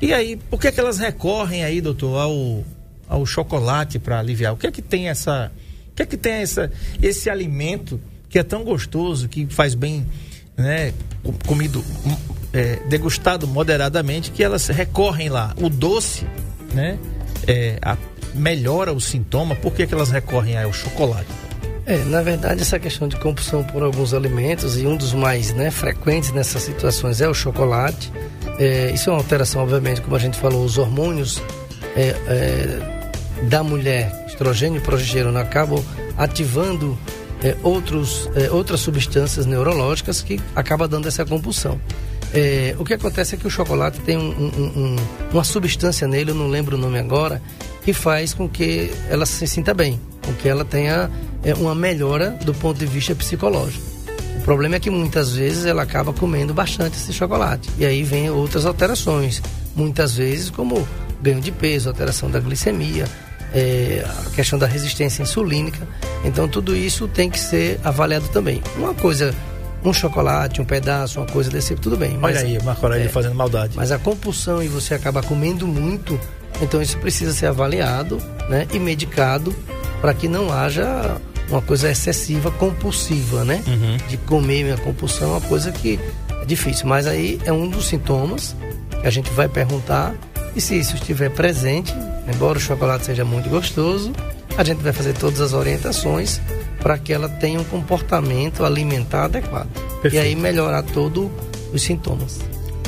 [0.00, 2.64] E aí, por que, é que elas recorrem aí, doutor, ao,
[3.08, 4.52] ao chocolate para aliviar?
[4.52, 5.50] O que é que tem essa.
[5.90, 6.70] O que é que tem essa,
[7.02, 10.06] esse alimento que é tão gostoso, que faz bem,
[10.56, 10.92] né?
[11.46, 11.84] Comido
[12.52, 15.54] é, degustado moderadamente, que elas recorrem lá.
[15.60, 16.24] O doce,
[16.72, 16.98] né?
[17.46, 17.96] É, a,
[18.34, 21.47] melhora o sintoma, por que, que elas recorrem ao chocolate?
[21.88, 25.70] É, na verdade, essa questão de compulsão por alguns alimentos, e um dos mais né,
[25.70, 28.12] frequentes nessas situações é o chocolate.
[28.58, 31.42] É, isso é uma alteração, obviamente, como a gente falou, os hormônios
[31.96, 35.82] é, é da mulher, estrogênio e progesterona, acabam
[36.18, 36.98] ativando
[37.42, 41.80] é, outros, é, outras substâncias neurológicas que acaba dando essa compulsão.
[42.34, 44.96] É, o que acontece é que o chocolate tem um, um, um,
[45.32, 47.40] uma substância nele, eu não lembro o nome agora,
[47.82, 51.10] que faz com que ela se sinta bem, com que ela tenha
[51.42, 53.84] é, uma melhora do ponto de vista psicológico.
[54.36, 57.68] O problema é que muitas vezes ela acaba comendo bastante esse chocolate.
[57.78, 59.42] E aí vem outras alterações,
[59.76, 60.86] muitas vezes como
[61.20, 63.04] ganho de peso, alteração da glicemia,
[63.52, 65.86] é, a questão da resistência insulínica.
[66.24, 68.62] Então tudo isso tem que ser avaliado também.
[68.76, 69.34] Uma coisa
[69.84, 72.16] um chocolate, um pedaço, uma coisa desse tipo, tudo bem.
[72.18, 73.76] Mas, Olha aí, Marco Aurélio é, fazendo maldade.
[73.76, 76.18] Mas a compulsão e você acaba comendo muito,
[76.60, 78.18] então isso precisa ser avaliado
[78.48, 79.54] né, e medicado
[80.00, 83.62] para que não haja uma coisa excessiva, compulsiva, né?
[83.66, 83.96] Uhum.
[84.08, 85.98] De comer minha compulsão é uma coisa que
[86.40, 86.86] é difícil.
[86.86, 88.54] Mas aí é um dos sintomas
[89.00, 90.14] que a gente vai perguntar
[90.54, 91.94] e se isso estiver presente,
[92.32, 94.12] embora o chocolate seja muito gostoso,
[94.56, 96.40] a gente vai fazer todas as orientações
[96.80, 99.68] para que ela tenha um comportamento alimentar adequado.
[100.02, 100.14] Perfeito.
[100.14, 101.30] E aí melhorar todos
[101.72, 102.40] os sintomas.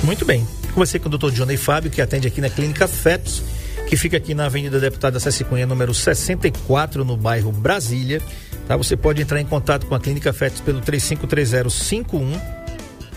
[0.03, 0.47] Muito bem.
[0.73, 1.31] Conversei com o Dr.
[1.31, 3.43] Johnny Fábio, que atende aqui na Clínica Fetos,
[3.91, 8.23] que fica aqui na Avenida Deputada César Cunha, número 64, no bairro Brasília.
[8.69, 8.77] Tá?
[8.77, 12.61] Você pode entrar em contato com a Clínica Fetos pelo 353051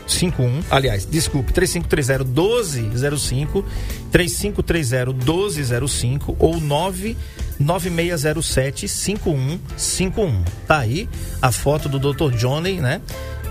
[0.07, 3.63] 51, aliás, desculpe, 3530 1205,
[4.11, 7.15] 3530 1205 ou 9
[7.59, 10.43] 9607 5151.
[10.67, 11.07] Tá aí
[11.39, 12.35] a foto do Dr.
[12.35, 12.99] Johnny, né?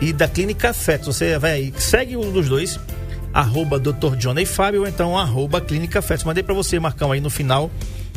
[0.00, 1.16] E da Clínica Fetos.
[1.16, 2.80] Você vai aí, segue um dos dois,
[3.32, 4.16] arroba Dr.
[4.16, 6.24] Johnny Fábio, ou então arroba Clínica Fetos.
[6.24, 7.70] Mandei para você, Marcão, aí no final.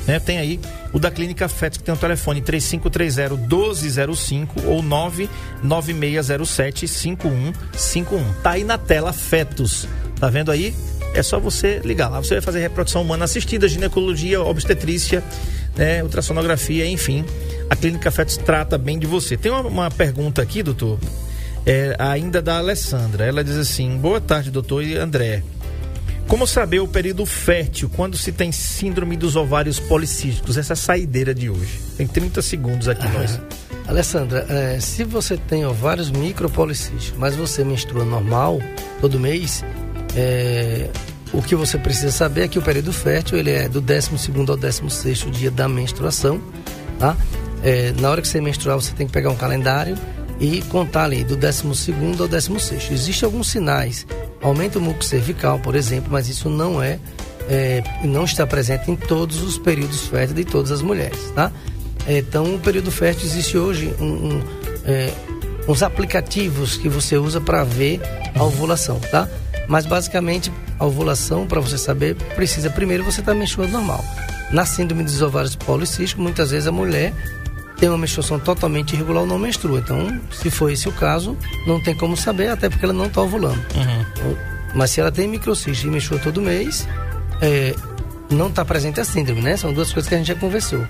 [0.05, 0.19] Né?
[0.19, 0.59] Tem aí
[0.93, 4.83] o da Clínica Fetos, que tem o telefone 3530-1205 ou
[5.63, 8.35] 99607-5151.
[8.43, 9.87] Tá aí na tela Fetos.
[10.19, 10.75] Tá vendo aí?
[11.13, 12.21] É só você ligar lá.
[12.21, 15.23] Você vai fazer reprodução humana assistida, ginecologia, obstetrícia,
[15.75, 17.25] né, ultrassonografia, enfim.
[17.69, 19.35] A Clínica Fetos trata bem de você.
[19.37, 20.99] Tem uma, uma pergunta aqui, doutor,
[21.65, 23.25] é, ainda da Alessandra.
[23.25, 25.43] Ela diz assim: Boa tarde, doutor e André.
[26.27, 30.57] Como saber o período fértil quando se tem síndrome dos ovários policísticos?
[30.57, 31.79] Essa é saideira de hoje.
[31.97, 33.39] Tem 30 segundos aqui, ah, nós.
[33.87, 38.59] Alessandra, é, se você tem ovários micropolicísticos, mas você menstrua normal
[38.99, 39.63] todo mês,
[40.15, 40.89] é,
[41.31, 44.09] o que você precisa saber é que o período fértil ele é do 12
[44.49, 46.41] ao 16 dia da menstruação.
[46.97, 47.15] Tá?
[47.63, 49.95] É, na hora que você menstruar, você tem que pegar um calendário
[50.39, 51.63] e contar ali do 12
[52.19, 52.91] ao 16.
[52.91, 54.05] Existem alguns sinais.
[54.41, 56.99] Aumenta o muco cervical, por exemplo, mas isso não é,
[57.47, 61.31] é não está presente em todos os períodos férteis de todas as mulheres.
[61.33, 61.51] Tá?
[62.07, 64.43] Então, o período fértil existe hoje um, um,
[64.85, 65.11] é,
[65.67, 67.99] uns aplicativos que você usa para ver
[68.35, 69.27] a ovulação, tá?
[69.67, 74.03] Mas basicamente, a ovulação, para você saber, precisa primeiro você estar tá menstruando normal.
[74.51, 77.13] Na síndrome dos ovários policísticos, muitas vezes a mulher
[77.77, 79.79] tem uma menstruação totalmente irregular ou não menstrua.
[79.79, 83.21] Então, se for esse o caso, não tem como saber, até porque ela não está
[83.21, 83.59] ovulando.
[83.75, 84.35] Uhum.
[84.73, 86.87] Mas se ela tem microcistos e menstrua todo mês,
[87.41, 87.75] é,
[88.29, 89.57] não está presente a síndrome, né?
[89.57, 90.85] São duas coisas que a gente já conversou.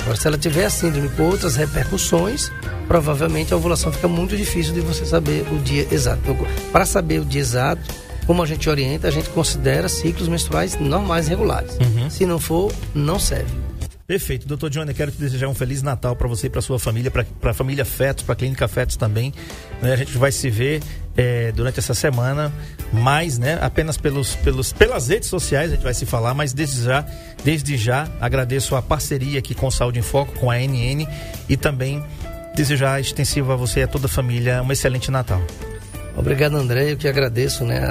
[0.00, 2.52] Agora, se ela tiver a síndrome com outras repercussões,
[2.86, 6.20] provavelmente a ovulação fica muito difícil de você saber o dia exato.
[6.22, 7.82] Então, Para saber o dia exato,
[8.26, 11.76] como a gente orienta, a gente considera ciclos menstruais normais e regulares.
[12.10, 13.65] Se não for, não serve.
[14.06, 14.46] Perfeito.
[14.46, 17.50] Doutor Johnny, quero te desejar um Feliz Natal para você e para sua família, para
[17.50, 19.34] a família Fetos, para a Clínica Fetos também.
[19.82, 20.80] Né, a gente vai se ver
[21.16, 22.52] é, durante essa semana,
[22.92, 23.58] mais, né?
[23.60, 27.04] Apenas pelos, pelos, pelas redes sociais a gente vai se falar, mas desde já,
[27.42, 31.08] desde já agradeço a parceria aqui com Saúde em Foco, com a NN
[31.48, 32.04] e também
[32.54, 35.42] desejar extensivo a você e a toda a família um excelente Natal.
[36.16, 36.92] Obrigado, André.
[36.92, 37.90] Eu que agradeço, né,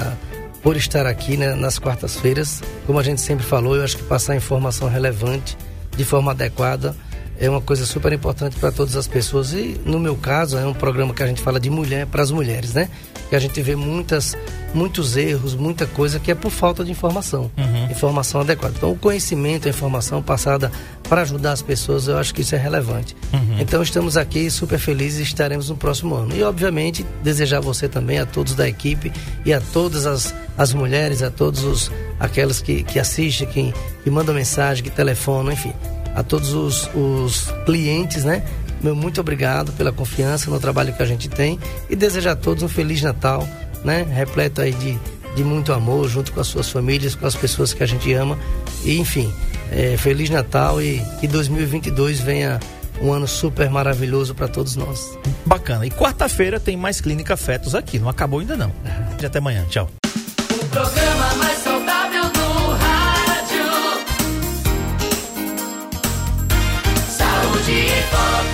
[0.64, 2.64] por estar aqui né, nas quartas-feiras.
[2.88, 5.58] Como a gente sempre falou, eu acho que passar informação relevante
[5.98, 6.96] de forma adequada
[7.40, 9.54] é uma coisa super importante para todas as pessoas.
[9.54, 12.32] E no meu caso, é um programa que a gente fala de mulher para as
[12.32, 12.90] mulheres, né?
[13.30, 14.38] Que a gente vê muitas,
[14.74, 17.52] muitos erros, muita coisa que é por falta de informação,
[17.90, 18.76] informação adequada.
[18.78, 20.72] Então, o conhecimento, a informação passada
[21.10, 23.16] para ajudar as pessoas, eu acho que isso é relevante.
[23.60, 26.36] Então, estamos aqui super felizes e estaremos no próximo ano.
[26.36, 29.12] E, obviamente, desejar a você também, a todos da equipe
[29.44, 33.74] e a todas as, as mulheres, a todos os aquelas que, que assistem, que,
[34.04, 35.74] que mandam mensagem, que telefonam, enfim,
[36.16, 38.44] a todos os, os clientes, né?
[38.82, 41.60] Meu muito obrigado pela confiança no trabalho que a gente tem
[41.90, 43.48] e desejar a todos um feliz Natal,
[43.84, 44.04] né?
[44.04, 44.98] Repleto aí de,
[45.36, 48.38] de muito amor junto com as suas famílias, com as pessoas que a gente ama
[48.84, 49.32] e enfim,
[49.72, 52.60] é, feliz Natal e que 2022 venha
[53.02, 55.18] um ano super maravilhoso para todos nós.
[55.46, 55.86] Bacana.
[55.86, 58.00] E quarta-feira tem mais Clínica Fetos aqui.
[58.00, 58.72] Não acabou ainda não.
[59.24, 59.66] Até amanhã.
[59.70, 59.90] Tchau.
[60.52, 61.05] O programa
[68.12, 68.45] Bye.